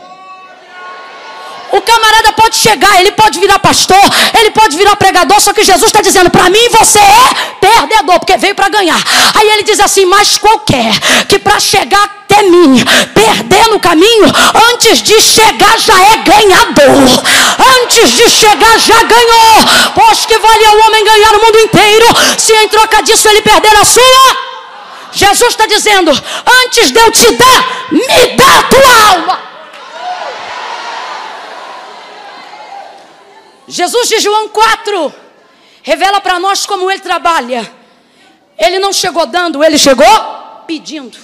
[1.69, 3.99] O camarada pode chegar, ele pode virar pastor,
[4.39, 7.29] ele pode virar pregador, só que Jesus está dizendo: para mim você é
[7.59, 8.97] perdedor, porque veio para ganhar.
[9.35, 12.81] Aí ele diz assim: mas qualquer que para chegar até mim,
[13.13, 14.27] perder no caminho,
[14.71, 17.23] antes de chegar já é ganhador.
[17.81, 19.91] Antes de chegar já ganhou.
[19.93, 22.05] Pois que vale ao homem ganhar o mundo inteiro,
[22.37, 24.56] se em troca disso ele perder a sua.
[25.11, 26.11] Jesus está dizendo:
[26.65, 29.47] antes de eu te dar, me dá a tua alma.
[33.67, 35.13] Jesus de João 4
[35.83, 37.69] revela para nós como ele trabalha.
[38.57, 40.07] Ele não chegou dando, ele chegou
[40.65, 41.17] pedindo.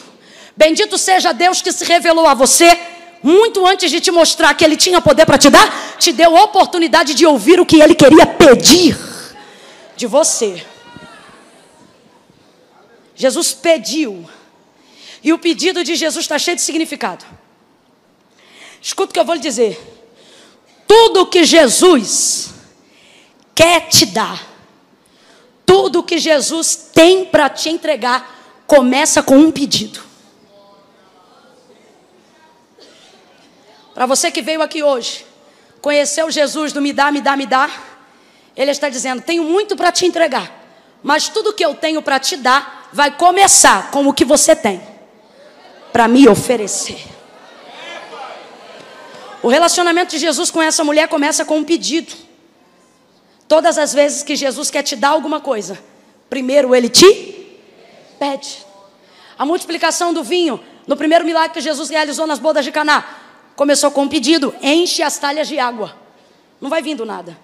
[0.55, 2.77] Bendito seja Deus que se revelou a você
[3.23, 6.43] muito antes de te mostrar que ele tinha poder para te dar, te deu a
[6.43, 8.97] oportunidade de ouvir o que ele queria pedir
[9.95, 10.63] de você.
[13.15, 14.27] Jesus pediu.
[15.23, 17.25] E o pedido de Jesus está cheio de significado.
[18.81, 19.79] Escuta o que eu vou lhe dizer.
[20.87, 22.53] Tudo que Jesus
[23.55, 24.45] quer te dar,
[25.65, 30.01] tudo que Jesus tem para te entregar, começa com um pedido.
[33.93, 35.25] Para você que veio aqui hoje,
[35.79, 37.69] conheceu Jesus do me dá, me dá, me dá,
[38.55, 40.51] ele está dizendo: tenho muito para te entregar,
[41.01, 44.79] mas tudo que eu tenho para te dar, vai começar com o que você tem
[45.91, 47.03] para me oferecer.
[49.41, 52.13] O relacionamento de Jesus com essa mulher começa com um pedido.
[53.47, 55.77] Todas as vezes que Jesus quer te dar alguma coisa,
[56.29, 57.59] primeiro ele te
[58.19, 58.63] pede.
[59.37, 63.03] A multiplicação do vinho, no primeiro milagre que Jesus realizou nas bodas de Caná,
[63.55, 65.95] começou com um pedido: enche as talhas de água.
[66.61, 67.37] Não vai vindo nada.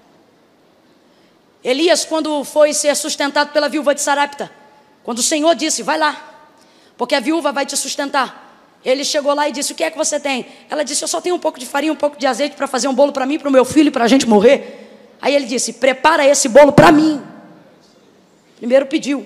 [1.64, 4.59] Elias, quando foi ser sustentado pela viúva de Sarapta,
[5.04, 6.30] quando o Senhor disse, vai lá,
[6.98, 8.48] porque a viúva vai te sustentar.
[8.84, 10.46] Ele chegou lá e disse: O que é que você tem?
[10.70, 12.88] Ela disse: Eu só tenho um pouco de farinha, um pouco de azeite para fazer
[12.88, 15.16] um bolo para mim, para o meu filho e para a gente morrer.
[15.22, 17.22] Aí ele disse: Prepara esse bolo para mim.
[18.58, 19.26] Primeiro pediu.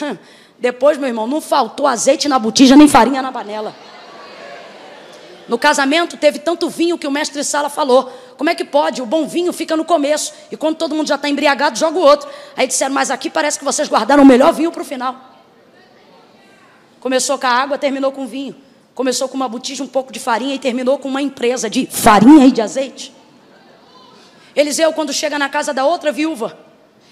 [0.58, 3.74] Depois, meu irmão, não faltou azeite na botija nem farinha na panela.
[5.48, 9.00] No casamento teve tanto vinho que o mestre Sala falou: como é que pode?
[9.00, 10.32] O bom vinho fica no começo.
[10.50, 12.28] E quando todo mundo já está embriagado, joga o outro.
[12.56, 15.16] Aí disseram, mas aqui parece que vocês guardaram o melhor vinho para o final.
[17.00, 18.54] Começou com a água, terminou com vinho.
[18.94, 22.46] Começou com uma botija, um pouco de farinha e terminou com uma empresa de farinha
[22.46, 23.14] e de azeite.
[24.54, 26.58] Eliseu, quando chega na casa da outra viúva,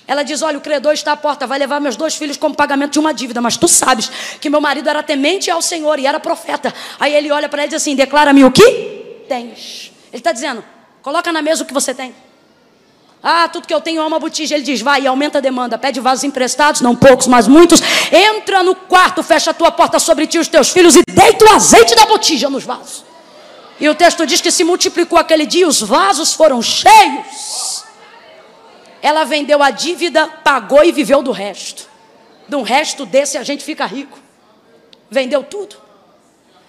[0.07, 2.92] ela diz: Olha, o credor está à porta, vai levar meus dois filhos como pagamento
[2.92, 6.20] de uma dívida, mas tu sabes que meu marido era temente ao Senhor e era
[6.20, 6.72] profeta.
[7.00, 9.92] Aí ele olha para ela e diz assim: Declara-me o que tens.
[10.12, 10.64] Ele está dizendo:
[11.02, 12.14] Coloca na mesa o que você tem.
[13.22, 14.54] Ah, tudo que eu tenho é uma botija.
[14.54, 15.76] Ele diz: vai e aumenta a demanda.
[15.76, 17.80] Pede vasos emprestados, não poucos, mas muitos.
[18.12, 21.44] Entra no quarto, fecha a tua porta sobre ti e os teus filhos e deita
[21.44, 23.04] o azeite da botija nos vasos.
[23.80, 27.75] E o texto diz que se multiplicou aquele dia, os vasos foram cheios.
[29.07, 31.88] Ela vendeu a dívida, pagou e viveu do resto.
[32.50, 34.18] Um resto desse a gente fica rico.
[35.09, 35.76] Vendeu tudo.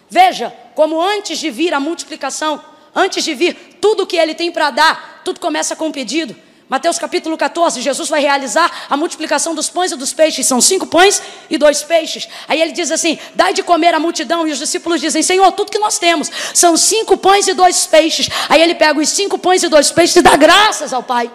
[0.07, 2.63] Veja como antes de vir a multiplicação,
[2.93, 6.35] antes de vir tudo que ele tem para dar, tudo começa com um pedido.
[6.69, 10.45] Mateus capítulo 14, Jesus vai realizar a multiplicação dos pães e dos peixes.
[10.45, 11.19] São cinco pães
[11.49, 12.29] e dois peixes.
[12.47, 14.47] Aí ele diz assim: dai de comer à multidão.
[14.47, 18.29] E os discípulos dizem: Senhor, tudo que nós temos são cinco pães e dois peixes.
[18.47, 21.31] Aí ele pega os cinco pães e dois peixes e dá graças ao Pai.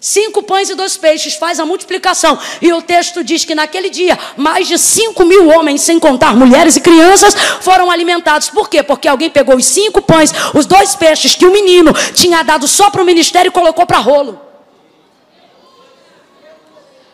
[0.00, 2.38] Cinco pães e dois peixes, faz a multiplicação.
[2.62, 6.74] E o texto diz que naquele dia, mais de cinco mil homens, sem contar mulheres
[6.76, 8.48] e crianças, foram alimentados.
[8.48, 8.82] Por quê?
[8.82, 12.88] Porque alguém pegou os cinco pães, os dois peixes que o menino tinha dado só
[12.88, 14.40] para o ministério e colocou para rolo.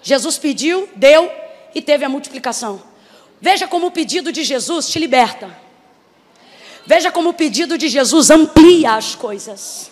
[0.01, 1.29] Jesus pediu, deu
[1.75, 2.81] e teve a multiplicação.
[3.41, 5.51] Veja como o pedido de Jesus te liberta.
[6.87, 9.91] Veja como o pedido de Jesus amplia as coisas.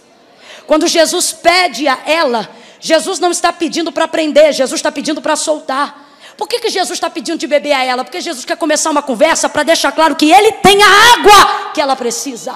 [0.65, 2.49] Quando Jesus pede a ela,
[2.85, 6.07] Jesus não está pedindo para prender, Jesus está pedindo para soltar.
[6.37, 8.05] Por que, que Jesus está pedindo de beber a ela?
[8.05, 11.81] Porque Jesus quer começar uma conversa para deixar claro que ele tem a água que
[11.81, 12.55] ela precisa.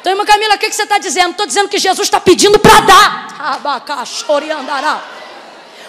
[0.00, 1.32] Então, irmã Camila, o que, que você está dizendo?
[1.32, 3.36] Estou dizendo que Jesus está pedindo para dar.
[3.38, 5.13] Abacaxoriandará.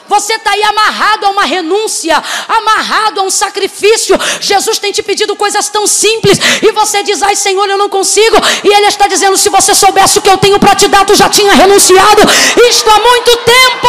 [0.07, 4.17] Você está aí amarrado a uma renúncia, amarrado a um sacrifício.
[4.39, 8.37] Jesus tem te pedido coisas tão simples e você diz: Ai, Senhor, eu não consigo.
[8.63, 11.15] E Ele está dizendo: Se você soubesse o que eu tenho para te dar, tu
[11.15, 12.21] já tinha renunciado.
[12.69, 13.87] Isto há muito tempo.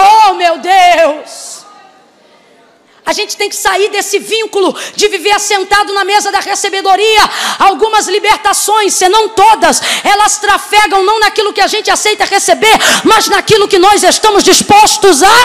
[0.00, 1.47] Oh, meu Deus.
[3.08, 7.22] A gente tem que sair desse vínculo de viver assentado na mesa da recebedoria.
[7.58, 13.26] Algumas libertações, se não todas, elas trafegam não naquilo que a gente aceita receber, mas
[13.26, 15.38] naquilo que nós estamos dispostos a.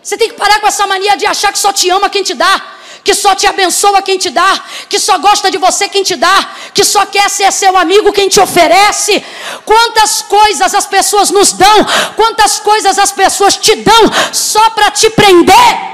[0.00, 2.34] Você tem que parar com essa mania de achar que só te ama quem te
[2.34, 2.62] dá
[3.04, 6.50] que só te abençoa quem te dá, que só gosta de você quem te dá,
[6.74, 9.24] que só quer ser seu amigo quem te oferece.
[9.64, 11.86] Quantas coisas as pessoas nos dão,
[12.16, 15.90] quantas coisas as pessoas te dão só para te prender.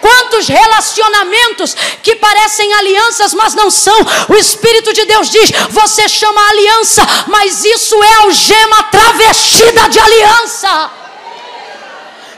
[0.00, 3.96] Quantos relacionamentos que parecem alianças, mas não são.
[4.28, 11.01] O Espírito de Deus diz: você chama aliança, mas isso é algema travestida de aliança.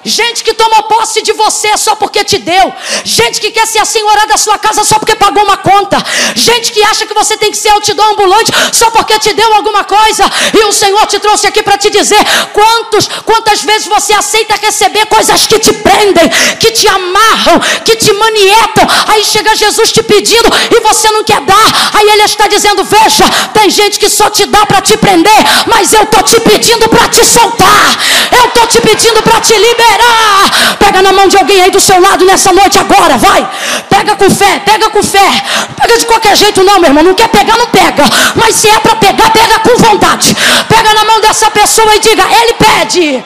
[0.04, 2.72] Gente que tomou posse de você só porque te deu.
[3.04, 5.96] Gente que quer ser a senhora da sua casa só porque pagou uma conta.
[6.34, 9.82] Gente que acha que você tem que ser outdoor ambulante só porque te deu alguma
[9.84, 10.30] coisa.
[10.52, 12.18] E o Senhor te trouxe aqui para te dizer
[12.52, 16.28] quantos, quantas vezes você aceita receber coisas que te prendem,
[16.60, 18.86] que te amarram, que te manietam.
[19.08, 21.90] Aí chega Jesus te pedindo e você não quer dar.
[21.94, 23.24] Aí ele está dizendo: Veja,
[23.54, 27.08] tem gente que só te dá para te prender, mas eu tô te pedindo para
[27.08, 27.98] te soltar.
[28.38, 30.76] Eu tô te pedindo para te liberar liberar.
[30.78, 33.48] Pega na mão de alguém aí do seu lado nessa noite agora, vai.
[33.88, 35.28] Pega com fé, pega com fé.
[35.76, 37.04] Pega de qualquer jeito, não, meu irmão.
[37.04, 38.04] Não quer pegar, não pega.
[38.34, 40.36] Mas se é para pegar, pega com vontade.
[40.68, 43.24] Pega na mão dessa pessoa e diga: Ele pede.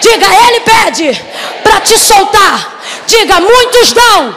[0.00, 1.24] Diga: Ele pede
[1.62, 2.80] para te soltar.
[3.06, 4.34] Diga: Muitos dão.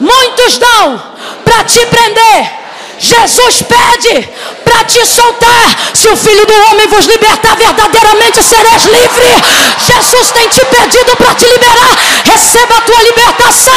[0.00, 1.02] Muitos dão
[1.44, 2.61] para te prender
[3.02, 4.28] Jesus pede
[4.64, 5.76] para te soltar.
[5.92, 9.42] Se o Filho do Homem vos libertar, verdadeiramente sereis livre.
[9.76, 11.98] Jesus tem te pedido para te liberar.
[12.24, 13.74] Receba a tua libertação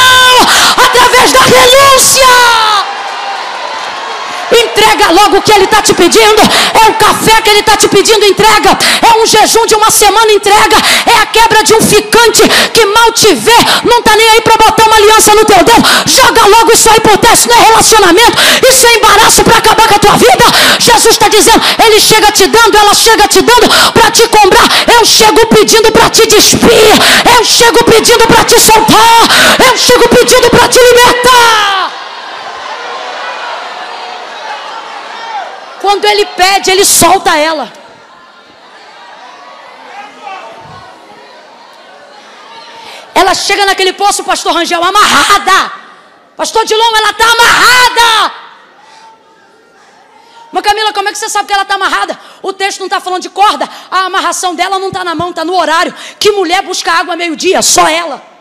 [0.78, 2.95] através da renúncia.
[4.52, 6.41] Entrega logo o que ele está te pedindo.
[6.74, 8.78] É o café que ele está te pedindo, entrega.
[9.02, 10.78] É um jejum de uma semana, entrega.
[11.06, 12.43] É a quebra de um ficante
[12.74, 15.84] que mal te vê, não está nem aí para botar uma aliança no teu dedo.
[16.06, 18.38] Joga logo isso aí por teste, não é relacionamento.
[18.70, 20.46] Isso é embaraço para acabar com a tua vida.
[20.80, 24.68] Jesus está dizendo, ele chega te dando, ela chega te dando para te comprar.
[24.98, 26.93] Eu chego pedindo para te despir.
[27.38, 29.28] Eu chego pedindo para te soltar.
[29.70, 32.05] Eu chego pedindo para te libertar.
[35.86, 37.72] Quando ele pede, ele solta ela.
[43.14, 45.72] Ela chega naquele poço, pastor Rangel, amarrada.
[46.36, 48.34] Pastor Dilon, ela está amarrada.
[50.52, 52.20] Mas Camila, como é que você sabe que ela está amarrada?
[52.42, 53.70] O texto não está falando de corda.
[53.92, 55.94] A amarração dela não está na mão, está no horário.
[56.20, 57.62] Que mulher busca água meio-dia?
[57.62, 58.35] Só ela.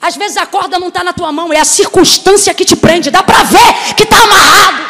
[0.00, 3.10] Às vezes a corda não está na tua mão, é a circunstância que te prende.
[3.10, 4.88] Dá para ver que está amarrado.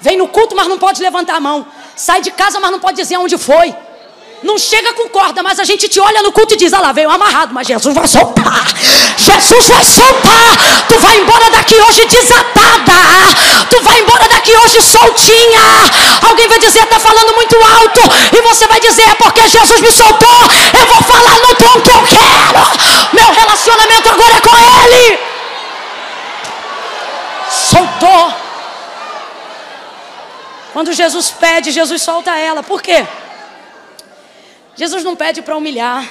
[0.00, 1.66] Vem no culto, mas não pode levantar a mão.
[1.94, 3.74] Sai de casa, mas não pode dizer onde foi.
[4.42, 6.92] Não chega com corda, mas a gente te olha no culto e diz: Ah lá,
[6.92, 8.66] veio amarrado, mas Jesus vai soltar.
[9.16, 10.86] Jesus vai soltar.
[10.88, 12.92] Tu vai embora daqui hoje desatada.
[13.70, 15.60] Tu vai embora daqui hoje soltinha.
[16.28, 18.00] Alguém vai dizer: Está falando muito alto.
[18.36, 20.40] E você vai dizer: É porque Jesus me soltou.
[20.78, 23.12] Eu vou falar no tom que eu quero.
[23.12, 25.18] Meu relacionamento agora é com Ele.
[27.48, 28.34] Soltou.
[30.72, 32.62] Quando Jesus pede, Jesus solta ela.
[32.62, 33.06] Por quê?
[34.74, 36.08] Jesus não pede para humilhar.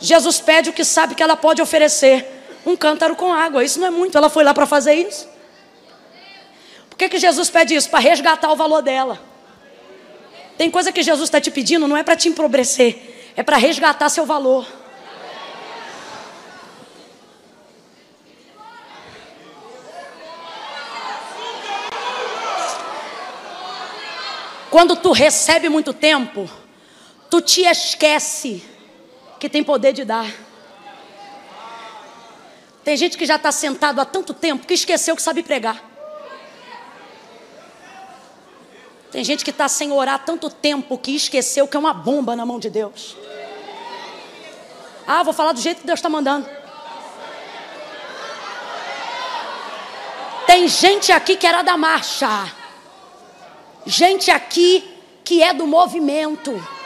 [0.00, 2.26] Jesus pede o que sabe que ela pode oferecer.
[2.66, 3.64] Um cântaro com água.
[3.64, 4.16] Isso não é muito.
[4.16, 5.28] Ela foi lá para fazer isso.
[6.88, 7.88] Por que, que Jesus pede isso?
[7.88, 9.20] Para resgatar o valor dela.
[10.56, 14.08] Tem coisa que Jesus está te pedindo, não é para te empobrecer, é para resgatar
[14.08, 14.66] seu valor.
[24.70, 26.48] Quando tu recebe muito tempo,
[27.32, 28.62] tu te esquece
[29.40, 30.30] que tem poder de dar.
[32.84, 35.82] Tem gente que já está sentado há tanto tempo que esqueceu que sabe pregar.
[39.10, 42.36] Tem gente que está sem orar há tanto tempo que esqueceu que é uma bomba
[42.36, 43.16] na mão de Deus.
[45.06, 46.46] Ah, vou falar do jeito que Deus está mandando.
[50.46, 52.52] Tem gente aqui que era da marcha.
[53.86, 54.86] Gente aqui
[55.24, 56.81] que é do movimento.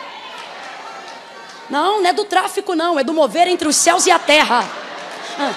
[1.69, 2.99] Não, não é do tráfico, não.
[2.99, 4.64] É do mover entre os céus e a terra.
[5.39, 5.53] Ah.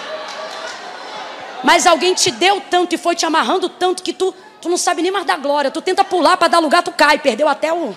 [1.64, 5.02] Mas alguém te deu tanto e foi te amarrando tanto que tu, tu não sabe
[5.02, 5.70] nem mais da glória.
[5.70, 7.20] Tu tenta pular para dar lugar, tu cai.
[7.20, 7.96] Perdeu até o.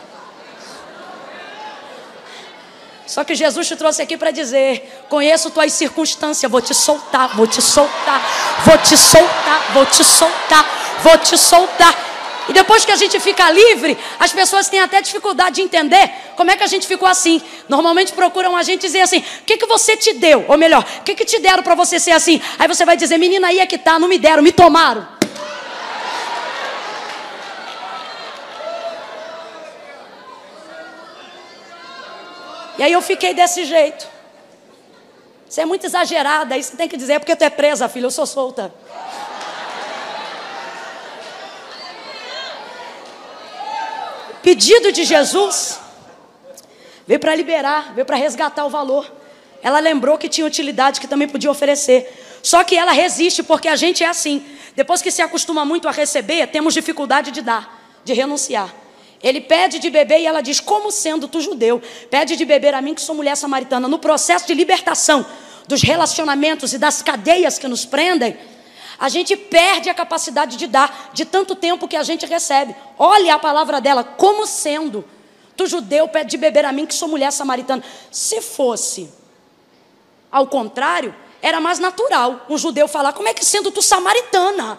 [3.07, 7.47] Só que Jesus te trouxe aqui para dizer: conheço tuas circunstâncias, vou te soltar, vou
[7.47, 8.21] te soltar,
[8.65, 10.67] vou te soltar, vou te soltar,
[11.03, 12.12] vou te soltar.
[12.53, 16.51] E depois que a gente fica livre, as pessoas têm até dificuldade de entender como
[16.51, 17.41] é que a gente ficou assim.
[17.67, 20.45] Normalmente procuram a gente dizer assim: o que, que você te deu?
[20.47, 22.43] Ou melhor, o que, que te deram para você ser assim?
[22.59, 25.09] Aí você vai dizer: menina, aí é que tá, não me deram, me tomaram.
[32.77, 34.07] E aí eu fiquei desse jeito.
[35.49, 38.11] Você é muito exagerada, isso tem que dizer, é porque tu é presa, filha, eu
[38.11, 38.75] sou solta.
[44.43, 45.79] Pedido de Jesus
[47.07, 49.11] veio para liberar, veio para resgatar o valor.
[49.63, 52.41] Ela lembrou que tinha utilidade que também podia oferecer.
[52.43, 54.45] Só que ela resiste porque a gente é assim.
[54.75, 58.75] Depois que se acostuma muito a receber, temos dificuldade de dar, de renunciar.
[59.23, 61.81] Ele pede de beber e ela diz: Como sendo tu judeu,
[62.11, 63.87] pede de beber a mim que sou mulher samaritana.
[63.87, 65.25] No processo de libertação
[65.69, 68.37] dos relacionamentos e das cadeias que nos prendem,
[69.03, 72.73] a gente perde a capacidade de dar de tanto tempo que a gente recebe.
[72.97, 75.05] Olha a palavra dela, como sendo.
[75.57, 77.83] Tu judeu pede de beber a mim que sou mulher samaritana.
[78.13, 79.13] Se fosse
[80.31, 84.79] ao contrário, era mais natural um judeu falar: como é que sendo tu samaritana?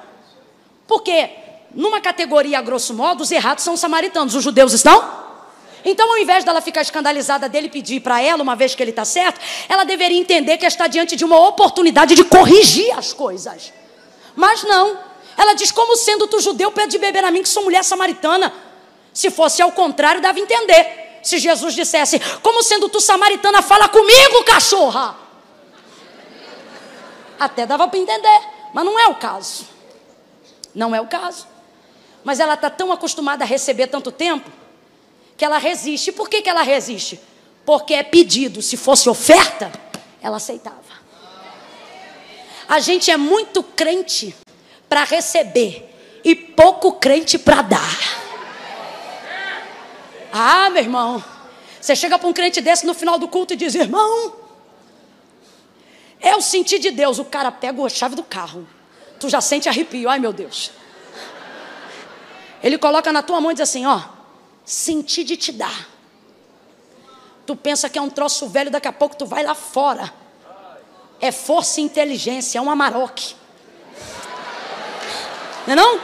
[0.88, 1.30] Porque
[1.74, 5.22] numa categoria, a grosso modo, os errados são os samaritanos, os judeus estão?
[5.84, 9.04] Então, ao invés dela ficar escandalizada dele pedir para ela, uma vez que ele está
[9.04, 13.74] certo, ela deveria entender que está diante de uma oportunidade de corrigir as coisas.
[14.36, 14.98] Mas não.
[15.38, 18.54] Ela diz: Como sendo tu judeu, pede de beber a mim, que sou mulher samaritana.
[19.14, 21.20] Se fosse ao contrário, dava a entender.
[21.24, 25.16] Se Jesus dissesse: Como sendo tu samaritana, fala comigo, cachorra.
[27.40, 28.42] Até dava para entender.
[28.74, 29.68] Mas não é o caso.
[30.74, 31.48] Não é o caso.
[32.24, 34.50] Mas ela está tão acostumada a receber tanto tempo
[35.38, 36.12] que ela resiste.
[36.12, 37.20] Por que, que ela resiste?
[37.66, 38.62] Porque é pedido.
[38.62, 39.72] Se fosse oferta,
[40.22, 40.93] ela aceitava.
[42.74, 44.36] A gente é muito crente
[44.90, 45.94] para receber
[46.24, 48.00] e pouco crente para dar.
[50.32, 51.24] Ah, meu irmão,
[51.80, 54.34] você chega para um crente desse no final do culto e diz: irmão,
[56.20, 57.20] é o sentir de Deus.
[57.20, 58.68] O cara pega a chave do carro,
[59.20, 60.10] tu já sente arrepio.
[60.10, 60.72] Ai, meu Deus.
[62.64, 64.02] Ele coloca na tua mão e diz assim: ó,
[64.66, 65.90] sentir de te dar.
[67.46, 70.23] Tu pensa que é um troço velho, daqui a pouco tu vai lá fora
[71.24, 73.34] é força e inteligência, é um amaroque.
[75.66, 76.00] Não é não?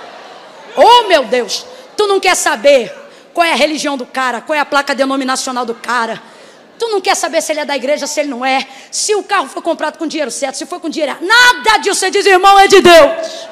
[0.78, 1.66] Oh meu Deus,
[1.98, 2.96] tu não quer saber
[3.34, 6.24] qual é a religião do cara, qual é a placa denominacional do cara.
[6.78, 8.66] Tu não quer saber se ele é da igreja, se ele não é.
[8.90, 11.18] Se o carro foi comprado com dinheiro certo, se foi com dinheiro.
[11.20, 12.00] Nada disso.
[12.00, 13.50] Você diz, irmão, é de Deus.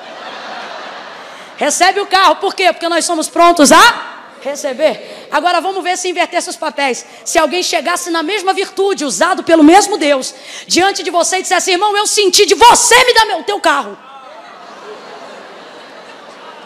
[1.57, 2.37] Recebe o carro.
[2.37, 2.71] Por quê?
[2.71, 4.16] Porque nós somos prontos a
[4.47, 5.27] receber.
[5.31, 7.05] Agora vamos ver se invertesse os papéis.
[7.23, 10.33] Se alguém chegasse na mesma virtude, usado pelo mesmo Deus,
[10.65, 13.97] diante de você e dissesse, irmão, eu senti de você me dar meu teu carro.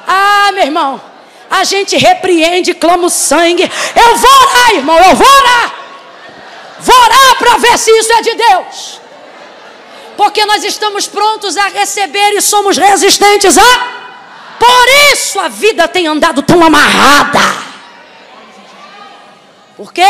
[0.08, 1.02] Ah, meu irmão,
[1.50, 3.70] a gente repreende, clama o sangue.
[3.96, 5.76] Eu vou orar, irmão, eu vou orar.
[6.80, 9.02] Vou orar para ver se isso é de Deus.
[10.18, 14.02] Porque nós estamos prontos a receber e somos resistentes a.
[14.60, 17.71] Por isso a vida tem andado tão amarrada.
[19.82, 20.04] Por quê?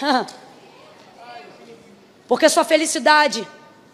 [2.28, 3.44] Porque sua felicidade,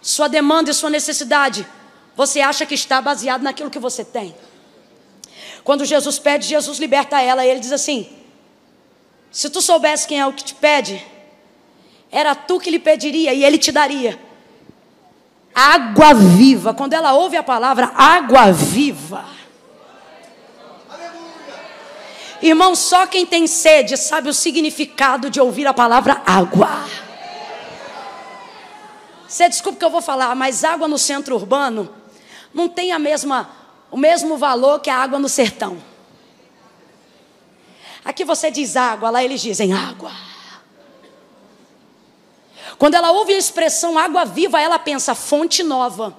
[0.03, 1.66] sua demanda e sua necessidade,
[2.14, 4.34] você acha que está baseado naquilo que você tem.
[5.64, 7.46] Quando Jesus pede, Jesus liberta ela.
[7.46, 8.11] E ele diz assim:
[9.30, 11.03] Se tu soubesse quem é o que te pede,
[12.12, 14.20] era tu que lhe pediria e ele te daria.
[15.55, 16.74] Água viva.
[16.74, 19.24] Quando ela ouve a palavra água viva.
[22.43, 26.86] Irmão, só quem tem sede sabe o significado de ouvir a palavra água.
[29.28, 31.95] Você desculpa que eu vou falar, mas água no centro urbano
[32.53, 33.49] não tem a mesma,
[33.91, 35.80] o mesmo valor que a água no sertão.
[38.05, 40.11] Aqui você diz água, lá eles dizem água.
[42.78, 46.16] Quando ela ouve a expressão água viva, ela pensa fonte nova.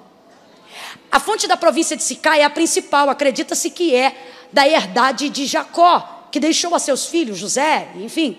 [1.12, 4.16] A fonte da província de Sicá é a principal, acredita-se que é
[4.52, 8.38] da herdade de Jacó, que deixou a seus filhos, José, enfim.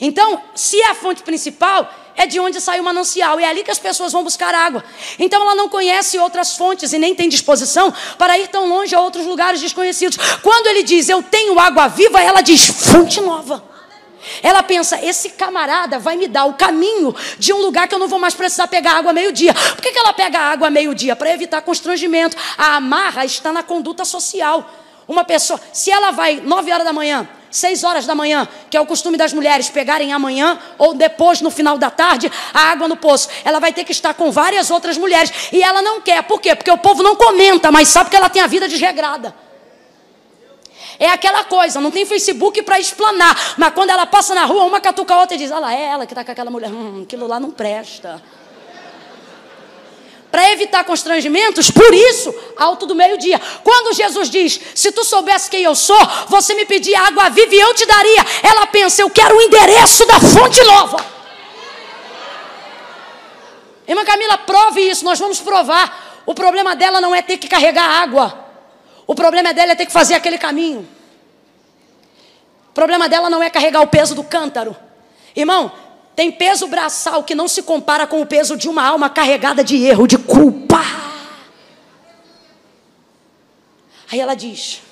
[0.00, 3.70] Então, se é a fonte principal, é de onde sai o manancial, é ali que
[3.70, 4.84] as pessoas vão buscar água.
[5.18, 9.00] Então ela não conhece outras fontes e nem tem disposição para ir tão longe a
[9.00, 10.18] outros lugares desconhecidos.
[10.42, 13.70] Quando ele diz eu tenho água viva, ela diz fonte nova.
[14.42, 18.06] Ela pensa, esse camarada vai me dar o caminho de um lugar que eu não
[18.06, 19.54] vou mais precisar pegar água meio-dia.
[19.54, 21.16] Por que, que ela pega água meio-dia?
[21.16, 22.36] Para evitar constrangimento.
[22.56, 24.70] A amarra está na conduta social.
[25.10, 28.80] Uma pessoa, se ela vai 9 horas da manhã, 6 horas da manhã, que é
[28.80, 32.96] o costume das mulheres pegarem amanhã ou depois no final da tarde a água no
[32.96, 36.22] poço, ela vai ter que estar com várias outras mulheres e ela não quer.
[36.22, 36.54] Por quê?
[36.54, 39.34] Porque o povo não comenta, mas sabe que ela tem a vida desregrada.
[40.96, 44.80] É aquela coisa, não tem Facebook para explanar, mas quando ela passa na rua, uma
[44.80, 47.02] catuca a outra e diz: Olha lá, é ela que está com aquela mulher, hum,
[47.02, 48.22] aquilo lá não presta
[50.30, 53.40] para evitar constrangimentos, por isso, alto do meio-dia.
[53.64, 57.60] Quando Jesus diz: Se tu soubesse quem eu sou, você me pedia água viva e
[57.60, 58.24] eu te daria.
[58.42, 61.04] Ela pensa: Eu quero o endereço da fonte nova.
[63.88, 66.22] Irmã Camila, prove isso, nós vamos provar.
[66.24, 68.46] O problema dela não é ter que carregar água.
[69.04, 70.88] O problema dela é ter que fazer aquele caminho.
[72.68, 74.76] O problema dela não é carregar o peso do cântaro.
[75.34, 75.72] Irmão,
[76.14, 79.76] tem peso braçal que não se compara com o peso de uma alma carregada de
[79.76, 80.80] erro, de culpa.
[84.10, 84.82] Aí ela diz: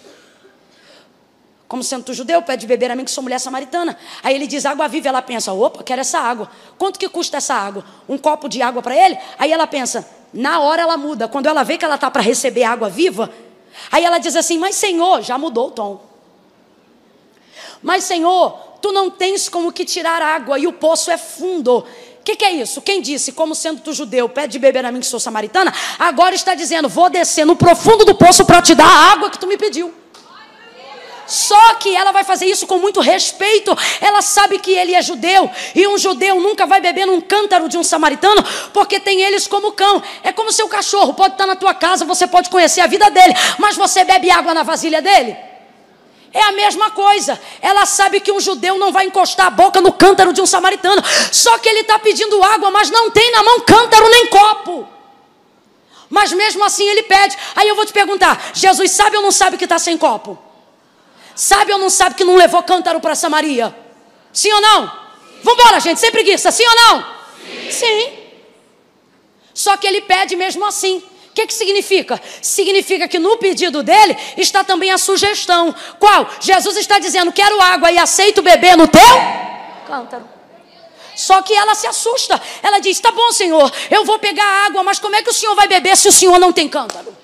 [1.67, 3.99] Como sendo tu judeu, pede beber a mim que sou mulher samaritana.
[4.23, 5.09] Aí ele diz: Água viva.
[5.09, 6.51] Ela pensa: Opa, quero essa água.
[6.79, 7.85] Quanto que custa essa água?
[8.09, 9.19] Um copo de água para ele?
[9.39, 11.27] Aí ela pensa: Na hora ela muda.
[11.27, 13.31] Quando ela vê que ela está para receber água viva,
[13.91, 16.08] aí ela diz assim: Mas Senhor, já mudou o tom.
[17.83, 21.79] Mas Senhor, tu não tens como que tirar água e o poço é fundo.
[21.79, 22.83] O que, que, é isso?
[22.83, 26.35] Quem disse, como sendo tu judeu, pede de beber a mim que sou samaritana, agora
[26.35, 29.47] está dizendo, vou descer no profundo do poço para te dar a água que tu
[29.47, 29.95] me pediu.
[31.29, 33.77] Só que ela vai fazer isso com muito respeito.
[34.01, 35.51] Ela sabe que ele é judeu.
[35.75, 39.73] E um judeu nunca vai beber num cântaro de um samaritano, porque tem eles como
[39.73, 40.03] cão.
[40.23, 41.13] É como seu cachorro.
[41.13, 43.35] Pode estar na tua casa, você pode conhecer a vida dele.
[43.59, 45.48] Mas você bebe água na vasilha dele?
[46.33, 47.41] É a mesma coisa.
[47.61, 51.03] Ela sabe que um judeu não vai encostar a boca no cântaro de um samaritano.
[51.33, 54.89] Só que ele está pedindo água, mas não tem na mão cântaro nem copo.
[56.11, 57.37] Mas mesmo assim ele pede.
[57.57, 60.39] Aí eu vou te perguntar: Jesus sabe ou não sabe que está sem copo?
[61.35, 63.75] Sabe ou não sabe que não levou cântaro para Samaria?
[64.33, 64.93] Sim ou não?
[65.43, 66.51] Vamos embora, gente, sem preguiça.
[66.51, 67.07] Sim ou não?
[67.71, 67.71] Sim.
[67.71, 68.19] Sim.
[69.55, 71.03] Só que ele pede mesmo assim
[71.39, 72.21] que, que significa?
[72.43, 75.73] Significa que no pedido dele está também a sugestão.
[75.99, 76.29] Qual?
[76.41, 79.01] Jesus está dizendo: quero água e aceito beber no teu
[79.87, 80.29] cântaro.
[81.15, 82.41] Só que ela se assusta.
[82.63, 85.55] Ela diz: tá bom, Senhor, eu vou pegar água, mas como é que o Senhor
[85.55, 87.17] vai beber se o Senhor não tem cântaro?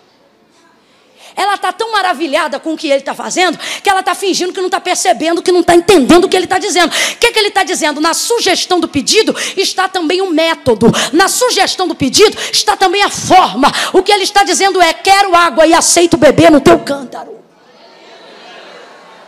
[1.36, 4.60] Ela está tão maravilhada com o que ele está fazendo que ela está fingindo que
[4.60, 6.90] não está percebendo, que não está entendendo o que ele está dizendo.
[6.90, 8.00] O que, que ele está dizendo?
[8.00, 10.86] Na sugestão do pedido está também o método.
[11.12, 13.70] Na sugestão do pedido está também a forma.
[13.92, 17.34] O que ele está dizendo é: quero água e aceito beber no teu cântaro.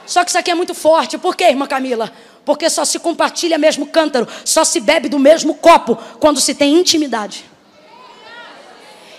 [0.07, 1.19] Só que isso aqui é muito forte.
[1.19, 2.13] Por quê, irmã Camila?
[2.45, 6.75] Porque só se compartilha mesmo cântaro, só se bebe do mesmo copo quando se tem
[6.75, 7.45] intimidade.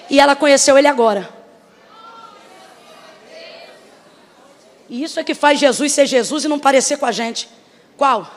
[0.10, 1.37] E ela conheceu ele agora.
[4.90, 7.50] E isso é que faz Jesus ser Jesus e não parecer com a gente.
[7.98, 8.32] Qual?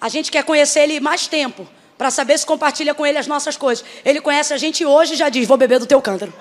[0.00, 1.66] A gente quer conhecer Ele mais tempo,
[1.98, 3.84] para saber se compartilha com Ele as nossas coisas.
[4.04, 6.32] Ele conhece a gente hoje e já diz: Vou beber do teu cântaro.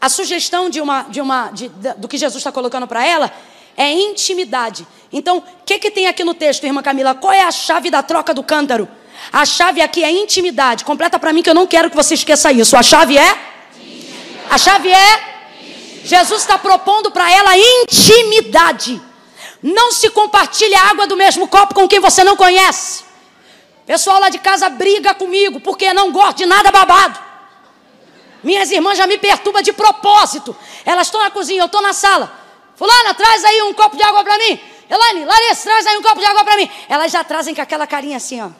[0.00, 3.32] A sugestão de uma, de uma, de, do que Jesus está colocando para ela
[3.76, 4.86] é intimidade.
[5.12, 7.14] Então, o que, que tem aqui no texto, irmã Camila?
[7.14, 8.88] Qual é a chave da troca do cântaro?
[9.32, 10.84] A chave aqui é intimidade.
[10.84, 12.76] Completa para mim que eu não quero que você esqueça isso.
[12.76, 13.55] A chave é?
[14.50, 15.36] A chave é?
[16.04, 19.00] Jesus está propondo para ela intimidade.
[19.62, 23.04] Não se compartilha a água do mesmo copo com quem você não conhece.
[23.84, 27.18] Pessoal lá de casa briga comigo porque não gosta de nada babado.
[28.42, 30.56] Minhas irmãs já me perturbam de propósito.
[30.84, 32.32] Elas estão na cozinha, eu estou na sala.
[32.76, 34.60] Fulana, traz aí um copo de água para mim.
[34.88, 36.70] Elaine, Larissa, traz aí um copo de água para mim.
[36.88, 38.50] Elas já trazem com aquela carinha assim, ó.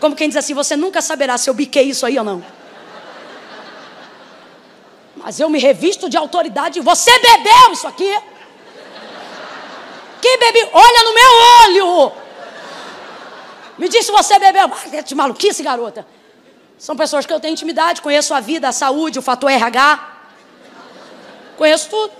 [0.00, 2.57] Como quem diz assim, você nunca saberá se eu biquei isso aí ou não.
[5.18, 6.80] Mas eu me revisto de autoridade.
[6.80, 8.12] Você bebeu isso aqui?
[10.22, 10.68] Que bebi?
[10.72, 12.12] Olha no meu olho!
[13.76, 14.70] Me diz se você bebeu.
[14.72, 16.06] Ah, de maluquice, garota.
[16.78, 20.16] São pessoas que eu tenho intimidade, conheço a vida, a saúde, o fator RH.
[21.56, 22.12] Conheço tudo.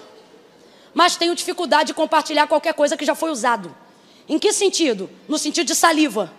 [0.92, 3.74] Mas tenho dificuldade de compartilhar qualquer coisa que já foi usado.
[4.28, 5.08] Em que sentido?
[5.28, 6.32] No sentido de saliva.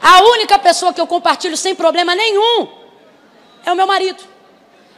[0.00, 2.85] A única pessoa que eu compartilho sem problema nenhum
[3.66, 4.22] é o meu marido.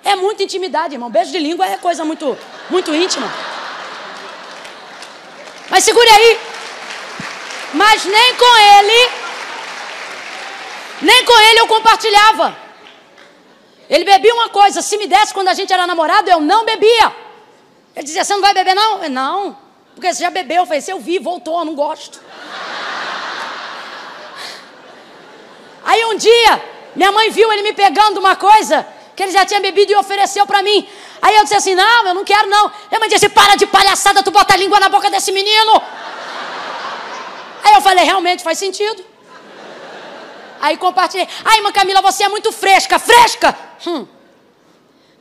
[0.04, 1.10] É muita intimidade, irmão.
[1.10, 2.38] Beijo de língua é coisa muito,
[2.70, 3.28] muito íntima.
[5.70, 6.38] Mas segure aí.
[7.74, 9.10] Mas nem com ele,
[11.02, 12.56] nem com ele eu compartilhava.
[13.90, 17.14] Ele bebia uma coisa, se me desse quando a gente era namorado, eu não bebia.
[17.96, 19.02] Ele dizia, você não vai beber não?
[19.02, 19.58] Eu, não,
[19.94, 20.58] porque você já bebeu.
[20.58, 22.20] Eu falei, se eu vi, voltou, eu não gosto.
[25.84, 28.84] Aí um dia, minha mãe viu ele me pegando uma coisa
[29.14, 30.86] que ele já tinha bebido e ofereceu para mim.
[31.22, 32.72] Aí eu disse assim: Não, eu não quero não.
[32.90, 35.80] Minha mãe disse: Para de palhaçada, tu bota a língua na boca desse menino.
[37.62, 39.04] Aí eu falei: Realmente faz sentido.
[40.60, 42.98] Aí compartilhei: Ai, irmã Camila, você é muito fresca.
[42.98, 43.56] Fresca?
[43.86, 44.04] Hum.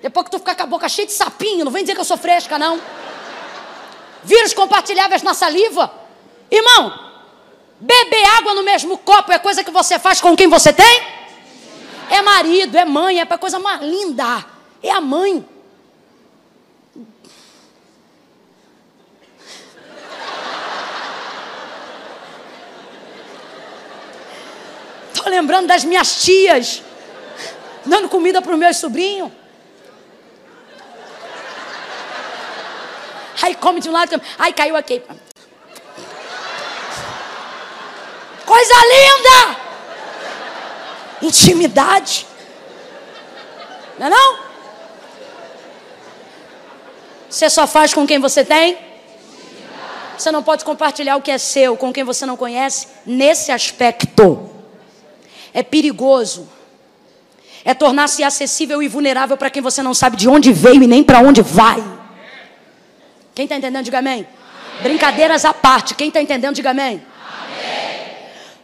[0.01, 2.05] Depois que tu ficar com a boca cheia de sapinho, não vem dizer que eu
[2.05, 2.81] sou fresca, não.
[4.23, 5.91] Vírus compartilháveis na saliva.
[6.49, 7.07] Irmão,
[7.79, 11.16] Beber água no mesmo copo é coisa que você faz com quem você tem?
[12.09, 14.45] É marido, é mãe, é para coisa mais linda.
[14.81, 15.45] É a mãe.
[25.13, 26.83] Estou lembrando das minhas tias
[27.87, 29.31] dando comida para os meus sobrinhos.
[33.41, 35.01] Aí come de um lado, aí caiu aqui.
[38.45, 39.66] Coisa linda!
[41.21, 42.25] Intimidade.
[43.97, 44.37] Não é não?
[47.29, 48.77] Você só faz com quem você tem?
[50.17, 54.49] Você não pode compartilhar o que é seu com quem você não conhece nesse aspecto.
[55.53, 56.49] É perigoso.
[57.63, 61.03] É tornar-se acessível e vulnerável para quem você não sabe de onde veio e nem
[61.03, 61.83] para onde vai.
[63.35, 64.25] Quem está entendendo, diga amém.
[64.81, 65.93] Brincadeiras à parte.
[65.93, 67.03] Quem está entendendo, diga amém.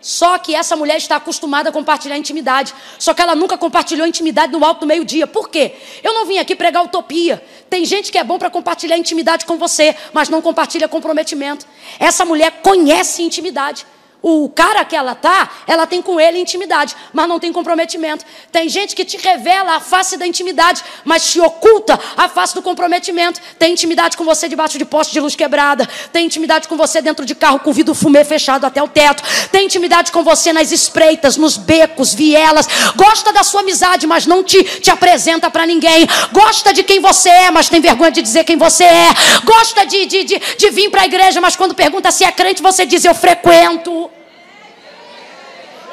[0.04, 2.74] Só que essa mulher está acostumada a compartilhar intimidade.
[3.00, 5.26] Só que ela nunca compartilhou intimidade no alto do meio-dia.
[5.26, 5.76] Por quê?
[6.04, 7.42] Eu não vim aqui pregar utopia.
[7.70, 11.66] Tem gente que é bom para compartilhar intimidade com você, mas não compartilha comprometimento.
[11.98, 13.86] Essa mulher conhece intimidade
[14.26, 18.24] o cara que ela tá, ela tem com ele intimidade, mas não tem comprometimento.
[18.54, 22.62] Tem gente que te revela a face da intimidade, mas te oculta a face do
[22.62, 23.42] comprometimento.
[23.60, 25.86] Tem intimidade com você debaixo de poste de luz quebrada.
[26.14, 29.22] Tem intimidade com você dentro de carro com vidro fumê fechado até o teto.
[29.52, 32.66] Tem intimidade com você nas espreitas, nos becos, vielas.
[32.96, 36.08] Gosta da sua amizade, mas não te, te apresenta para ninguém.
[36.32, 39.10] Gosta de quem você é, mas tem vergonha de dizer quem você é.
[39.44, 42.62] Gosta de, de, de, de vir para a igreja, mas quando pergunta se é crente,
[42.62, 44.13] você diz eu frequento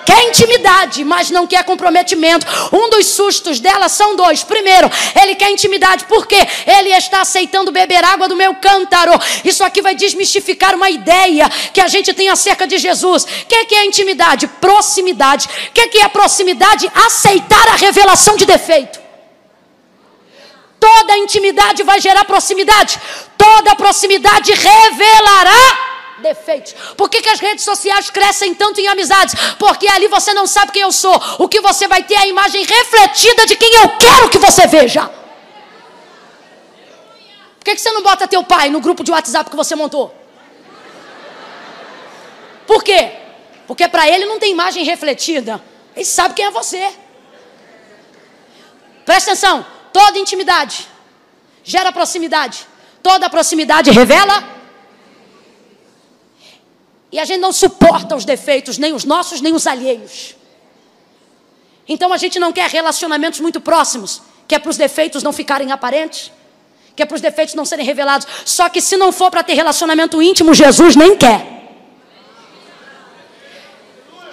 [0.05, 2.47] quer intimidade, mas não quer comprometimento.
[2.73, 4.43] Um dos sustos dela são dois.
[4.43, 4.91] Primeiro,
[5.21, 6.37] ele quer intimidade porque
[6.67, 9.13] ele está aceitando beber água do meu cântaro.
[9.45, 13.25] Isso aqui vai desmistificar uma ideia que a gente tem acerca de Jesus.
[13.25, 14.47] O que, que é intimidade?
[14.47, 15.49] Proximidade.
[15.69, 16.91] O que, que é proximidade?
[16.95, 19.01] Aceitar a revelação de defeito.
[20.79, 22.99] Toda intimidade vai gerar proximidade.
[23.37, 25.90] Toda proximidade revelará
[26.21, 26.75] defeitos.
[26.97, 29.35] Por que, que as redes sociais crescem tanto em amizades?
[29.59, 31.21] Porque ali você não sabe quem eu sou.
[31.39, 34.67] O que você vai ter é a imagem refletida de quem eu quero que você
[34.67, 35.03] veja.
[37.59, 40.15] Por que, que você não bota teu pai no grupo de WhatsApp que você montou?
[42.67, 43.13] Por quê?
[43.67, 45.63] Porque para ele não tem imagem refletida.
[45.95, 46.91] Ele sabe quem é você.
[49.05, 49.67] Presta atenção.
[49.93, 50.87] Toda intimidade
[51.63, 52.67] gera proximidade.
[53.03, 54.60] Toda proximidade revela
[57.13, 60.37] e a gente não suporta os defeitos, nem os nossos, nem os alheios.
[61.89, 65.73] Então a gente não quer relacionamentos muito próximos, que é para os defeitos não ficarem
[65.73, 66.31] aparentes.
[66.95, 68.27] que é para os defeitos não serem revelados.
[68.45, 71.47] Só que se não for para ter relacionamento íntimo, Jesus nem quer.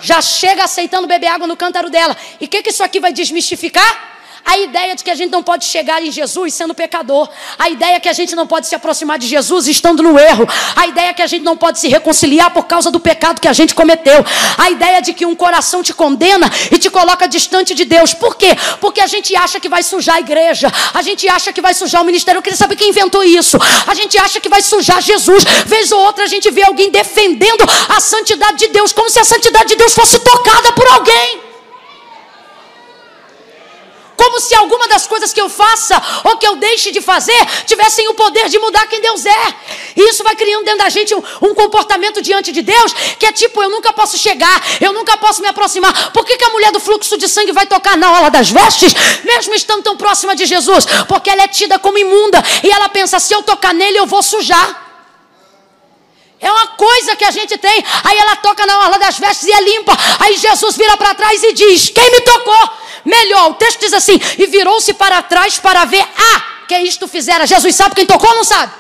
[0.02, 2.18] Já chega aceitando beber água no cântaro dela.
[2.42, 4.17] E o que, que isso aqui vai desmistificar?
[4.48, 7.28] A ideia de que a gente não pode chegar em Jesus sendo pecador.
[7.60, 10.48] A ideia que a gente não pode se aproximar de Jesus estando no erro.
[10.74, 13.52] A ideia que a gente não pode se reconciliar por causa do pecado que a
[13.52, 14.26] gente cometeu.
[14.58, 18.14] A ideia de que um coração te condena e te coloca distante de Deus.
[18.14, 18.56] Por quê?
[18.80, 20.72] Porque a gente acha que vai sujar a igreja.
[20.94, 22.40] A gente acha que vai sujar o ministério.
[22.40, 23.58] Eu queria saber quem inventou isso.
[23.86, 25.44] A gente acha que vai sujar Jesus.
[25.66, 29.26] Vez ou outra a gente vê alguém defendendo a santidade de Deus, como se a
[29.26, 31.47] santidade de Deus fosse tocada por alguém
[34.28, 38.06] como se alguma das coisas que eu faça ou que eu deixe de fazer tivessem
[38.10, 39.56] o poder de mudar quem Deus é.
[39.96, 43.32] E isso vai criando dentro da gente um, um comportamento diante de Deus que é
[43.32, 46.12] tipo: eu nunca posso chegar, eu nunca posso me aproximar.
[46.12, 48.94] Por que, que a mulher do fluxo de sangue vai tocar na ola das vestes,
[49.24, 50.86] mesmo estando tão próxima de Jesus?
[51.08, 54.22] Porque ela é tida como imunda e ela pensa: se eu tocar nele, eu vou
[54.22, 54.88] sujar.
[56.40, 57.84] É uma coisa que a gente tem.
[58.04, 59.98] Aí ela toca na orla das vestes e é limpa.
[60.20, 62.87] Aí Jesus vira para trás e diz: Quem me tocou?
[63.08, 67.48] Melhor, o texto diz assim: E virou-se para trás para ver, ah, que isto fizera.
[67.48, 68.74] Jesus sabe quem tocou ou não sabe?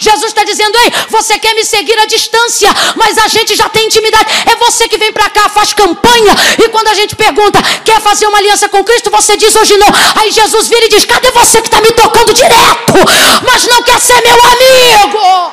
[0.00, 3.86] Jesus está dizendo, ei, você quer me seguir à distância, mas a gente já tem
[3.86, 4.26] intimidade.
[4.48, 8.26] É você que vem para cá, faz campanha, e quando a gente pergunta, quer fazer
[8.28, 9.88] uma aliança com Cristo, você diz hoje não.
[10.14, 12.94] Aí Jesus vira e diz, cadê você que está me tocando direto,
[13.44, 15.52] mas não quer ser meu amigo?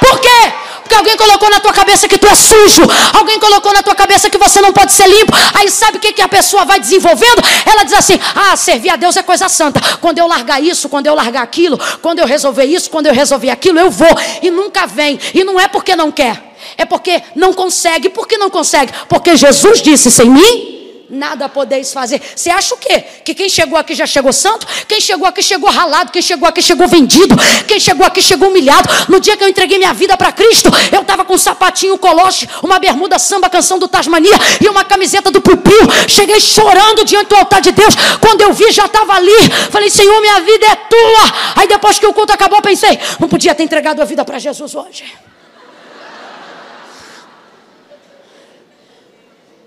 [0.00, 0.59] Por quê?
[0.90, 2.82] Porque alguém colocou na tua cabeça que tu é sujo.
[3.16, 5.32] Alguém colocou na tua cabeça que você não pode ser limpo.
[5.54, 7.40] Aí sabe o que, que a pessoa vai desenvolvendo?
[7.64, 9.80] Ela diz assim: Ah, servir a Deus é coisa santa.
[10.00, 13.50] Quando eu largar isso, quando eu largar aquilo, quando eu resolver isso, quando eu resolver
[13.50, 14.10] aquilo, eu vou.
[14.42, 15.16] E nunca vem.
[15.32, 16.42] E não é porque não quer.
[16.76, 18.08] É porque não consegue.
[18.08, 18.92] Por que não consegue?
[19.08, 20.79] Porque Jesus disse: sem mim
[21.10, 22.22] nada podeis fazer.
[22.34, 23.02] Você acha o quê?
[23.24, 24.66] Que quem chegou aqui já chegou santo?
[24.86, 26.12] Quem chegou aqui chegou ralado?
[26.12, 27.34] Quem chegou aqui chegou vendido?
[27.66, 28.88] Quem chegou aqui chegou humilhado?
[29.08, 32.48] No dia que eu entreguei minha vida para Cristo, eu estava com um sapatinho coloche,
[32.62, 35.80] uma bermuda samba, canção do Tasmania e uma camiseta do Pupil.
[36.08, 37.94] Cheguei chorando diante do altar de Deus.
[38.20, 39.50] Quando eu vi, já estava ali.
[39.70, 41.34] Falei, Senhor, minha vida é tua.
[41.56, 44.74] Aí depois que o culto acabou, pensei, não podia ter entregado a vida para Jesus
[44.74, 45.04] hoje.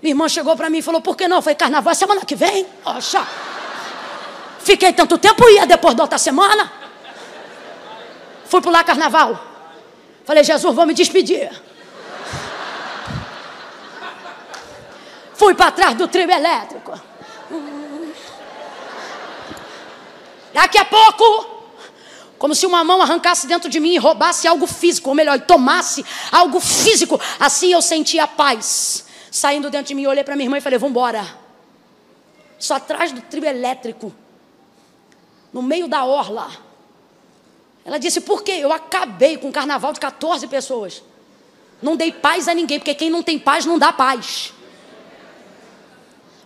[0.04, 1.40] Minha irmã chegou para mim e falou: Por que não?
[1.40, 2.66] Foi carnaval é semana que vem.
[2.84, 3.26] Oxa.
[4.58, 6.70] Fiquei tanto tempo, ia depois da outra semana.
[8.44, 9.42] Fui pular carnaval.
[10.26, 11.50] Falei: Jesus, vou me despedir.
[15.32, 17.00] Fui para trás do trio elétrico.
[20.52, 21.46] Daqui a pouco,
[22.38, 26.04] como se uma mão arrancasse dentro de mim e roubasse algo físico, ou melhor, tomasse
[26.30, 27.18] algo físico.
[27.40, 29.03] Assim eu sentia paz
[29.34, 31.26] saindo dentro de mim, olhei para minha irmã e falei: Vamos embora.
[32.56, 34.14] Só atrás do trio elétrico,
[35.52, 36.48] no meio da orla.
[37.84, 38.52] Ela disse: Por quê?
[38.52, 41.02] Eu acabei com um carnaval de 14 pessoas.
[41.82, 44.54] Não dei paz a ninguém, porque quem não tem paz não dá paz.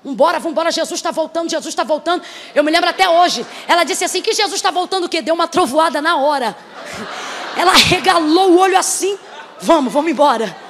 [0.03, 2.25] Vambora, vambora, Jesus está voltando, Jesus está voltando.
[2.55, 3.45] Eu me lembro até hoje.
[3.67, 5.21] Ela disse assim: que Jesus está voltando o quê?
[5.21, 6.57] Deu uma trovoada na hora.
[7.55, 9.19] Ela regalou o olho assim.
[9.61, 10.68] Vamos, vamos embora.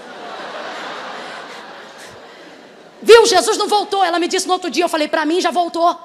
[3.02, 4.04] Viu, Jesus não voltou.
[4.04, 5.96] Ela me disse no outro dia, eu falei, para mim já voltou.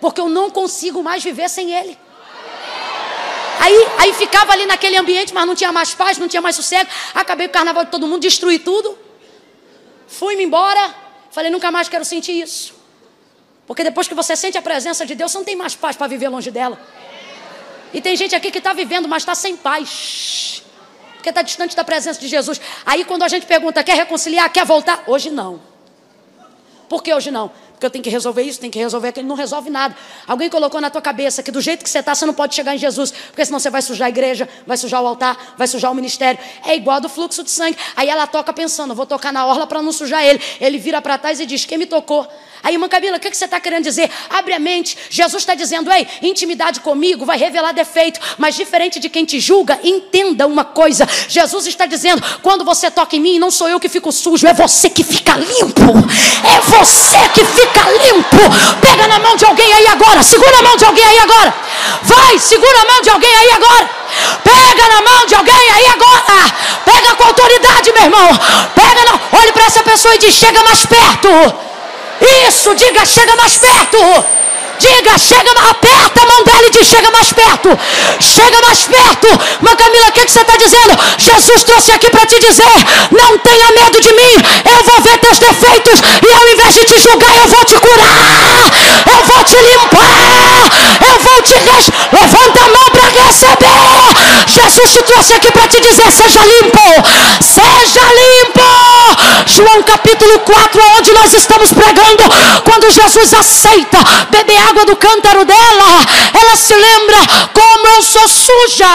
[0.00, 1.98] Porque eu não consigo mais viver sem ele.
[3.60, 6.88] Aí, aí ficava ali naquele ambiente, mas não tinha mais paz, não tinha mais sossego.
[7.14, 8.98] Acabei o carnaval de todo mundo, destruí tudo.
[10.08, 10.94] Fui-me embora.
[11.30, 12.74] Falei, nunca mais quero sentir isso.
[13.66, 16.06] Porque depois que você sente a presença de Deus, você não tem mais paz para
[16.06, 16.80] viver longe dela.
[17.92, 20.62] E tem gente aqui que está vivendo, mas está sem paz.
[21.14, 22.60] Porque está distante da presença de Jesus.
[22.86, 25.04] Aí quando a gente pergunta, quer reconciliar, quer voltar?
[25.06, 25.69] Hoje não.
[26.90, 27.52] Por que hoje não?
[27.80, 29.96] Porque eu tenho que resolver isso, tenho que resolver aquilo, não resolve nada.
[30.26, 32.74] Alguém colocou na tua cabeça que do jeito que você está, você não pode chegar
[32.74, 35.90] em Jesus, porque senão você vai sujar a igreja, vai sujar o altar, vai sujar
[35.90, 36.38] o ministério.
[36.66, 37.78] É igual do fluxo de sangue.
[37.96, 40.38] Aí ela toca pensando, vou tocar na orla para não sujar ele.
[40.60, 42.28] Ele vira para trás e diz: Quem me tocou?
[42.62, 44.10] Aí, irmã Camila, o que, você está querendo dizer?
[44.28, 44.96] Abre a mente.
[45.08, 49.80] Jesus está dizendo, ei, intimidade comigo vai revelar defeito, mas diferente de quem te julga,
[49.82, 51.08] entenda uma coisa.
[51.28, 54.52] Jesus está dizendo, quando você toca em mim, não sou eu que fico sujo, é
[54.52, 55.90] você que fica limpo.
[56.44, 58.38] É você que fica limpo.
[58.80, 60.22] Pega na mão de alguém aí agora.
[60.22, 61.54] Segura a mão de alguém aí agora.
[62.02, 63.90] Vai, segura a mão de alguém aí agora.
[64.44, 66.54] Pega na mão de alguém aí agora.
[66.84, 68.28] Pega com autoridade, meu irmão.
[68.74, 69.38] Pega na...
[69.38, 71.28] Olhe para essa pessoa e diz: chega mais perto.
[72.48, 73.98] Isso, diga, chega mais perto.
[74.80, 77.78] Diga, chega, aperta a mão dela e diz: chega mais perto.
[78.18, 79.28] Chega mais perto.
[79.60, 80.98] Mas Camila, o que, que você está dizendo?
[81.18, 82.76] Jesus trouxe aqui para te dizer:
[83.12, 84.34] não tenha medo de mim.
[84.64, 86.00] Eu vou ver teus defeitos.
[86.00, 88.70] E ao invés de te julgar, eu vou te curar.
[89.06, 90.70] Eu vou te limpar.
[91.08, 91.60] Eu vou te.
[94.46, 96.80] Jesus te trouxe aqui para te dizer: seja limpo,
[97.40, 98.60] seja limpo.
[99.46, 102.24] João capítulo 4, onde nós estamos pregando,
[102.64, 103.98] quando Jesus aceita
[104.30, 105.90] beber água do cântaro dela,
[106.40, 107.18] ela se lembra
[107.52, 108.86] como eu sou suja,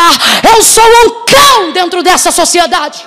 [0.55, 3.05] eu sou um cão dentro dessa sociedade.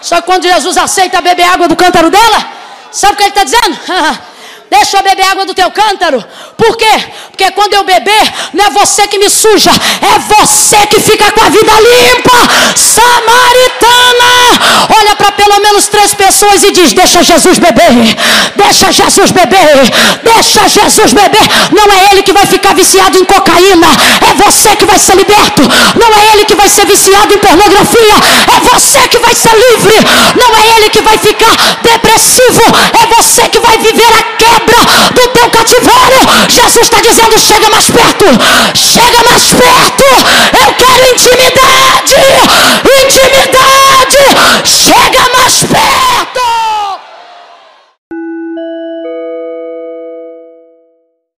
[0.00, 2.48] Só que quando Jesus aceita beber água do cântaro dela,
[2.92, 3.76] sabe o que ele está dizendo?
[4.70, 6.24] Deixa eu beber água do teu cântaro.
[6.56, 7.04] Por quê?
[7.30, 11.40] Porque quando eu beber, não é você que me suja, é você que fica com
[11.40, 12.38] a vida limpa.
[12.74, 14.32] Samaritana,
[14.98, 17.92] olha para pelo menos três pessoas e diz: Deixa Jesus beber,
[18.56, 19.76] deixa Jesus beber,
[20.22, 21.46] deixa Jesus beber.
[21.72, 23.88] Não é ele que vai ficar viciado em cocaína,
[24.28, 25.62] é você que vai ser liberto.
[25.94, 28.16] Não é ele que vai ser viciado em pornografia,
[28.54, 29.96] é você que vai ser livre.
[30.40, 32.62] Não é ele que vai ficar depressivo,
[33.02, 36.20] é você que vai viver a quebra do teu cativeiro.
[36.48, 38.26] Jesus está dizendo: chega mais perto,
[38.74, 40.04] chega mais perto.
[40.64, 42.14] Eu quero intimidade,
[43.04, 44.16] intimidade.
[44.64, 46.65] Chega mais perto.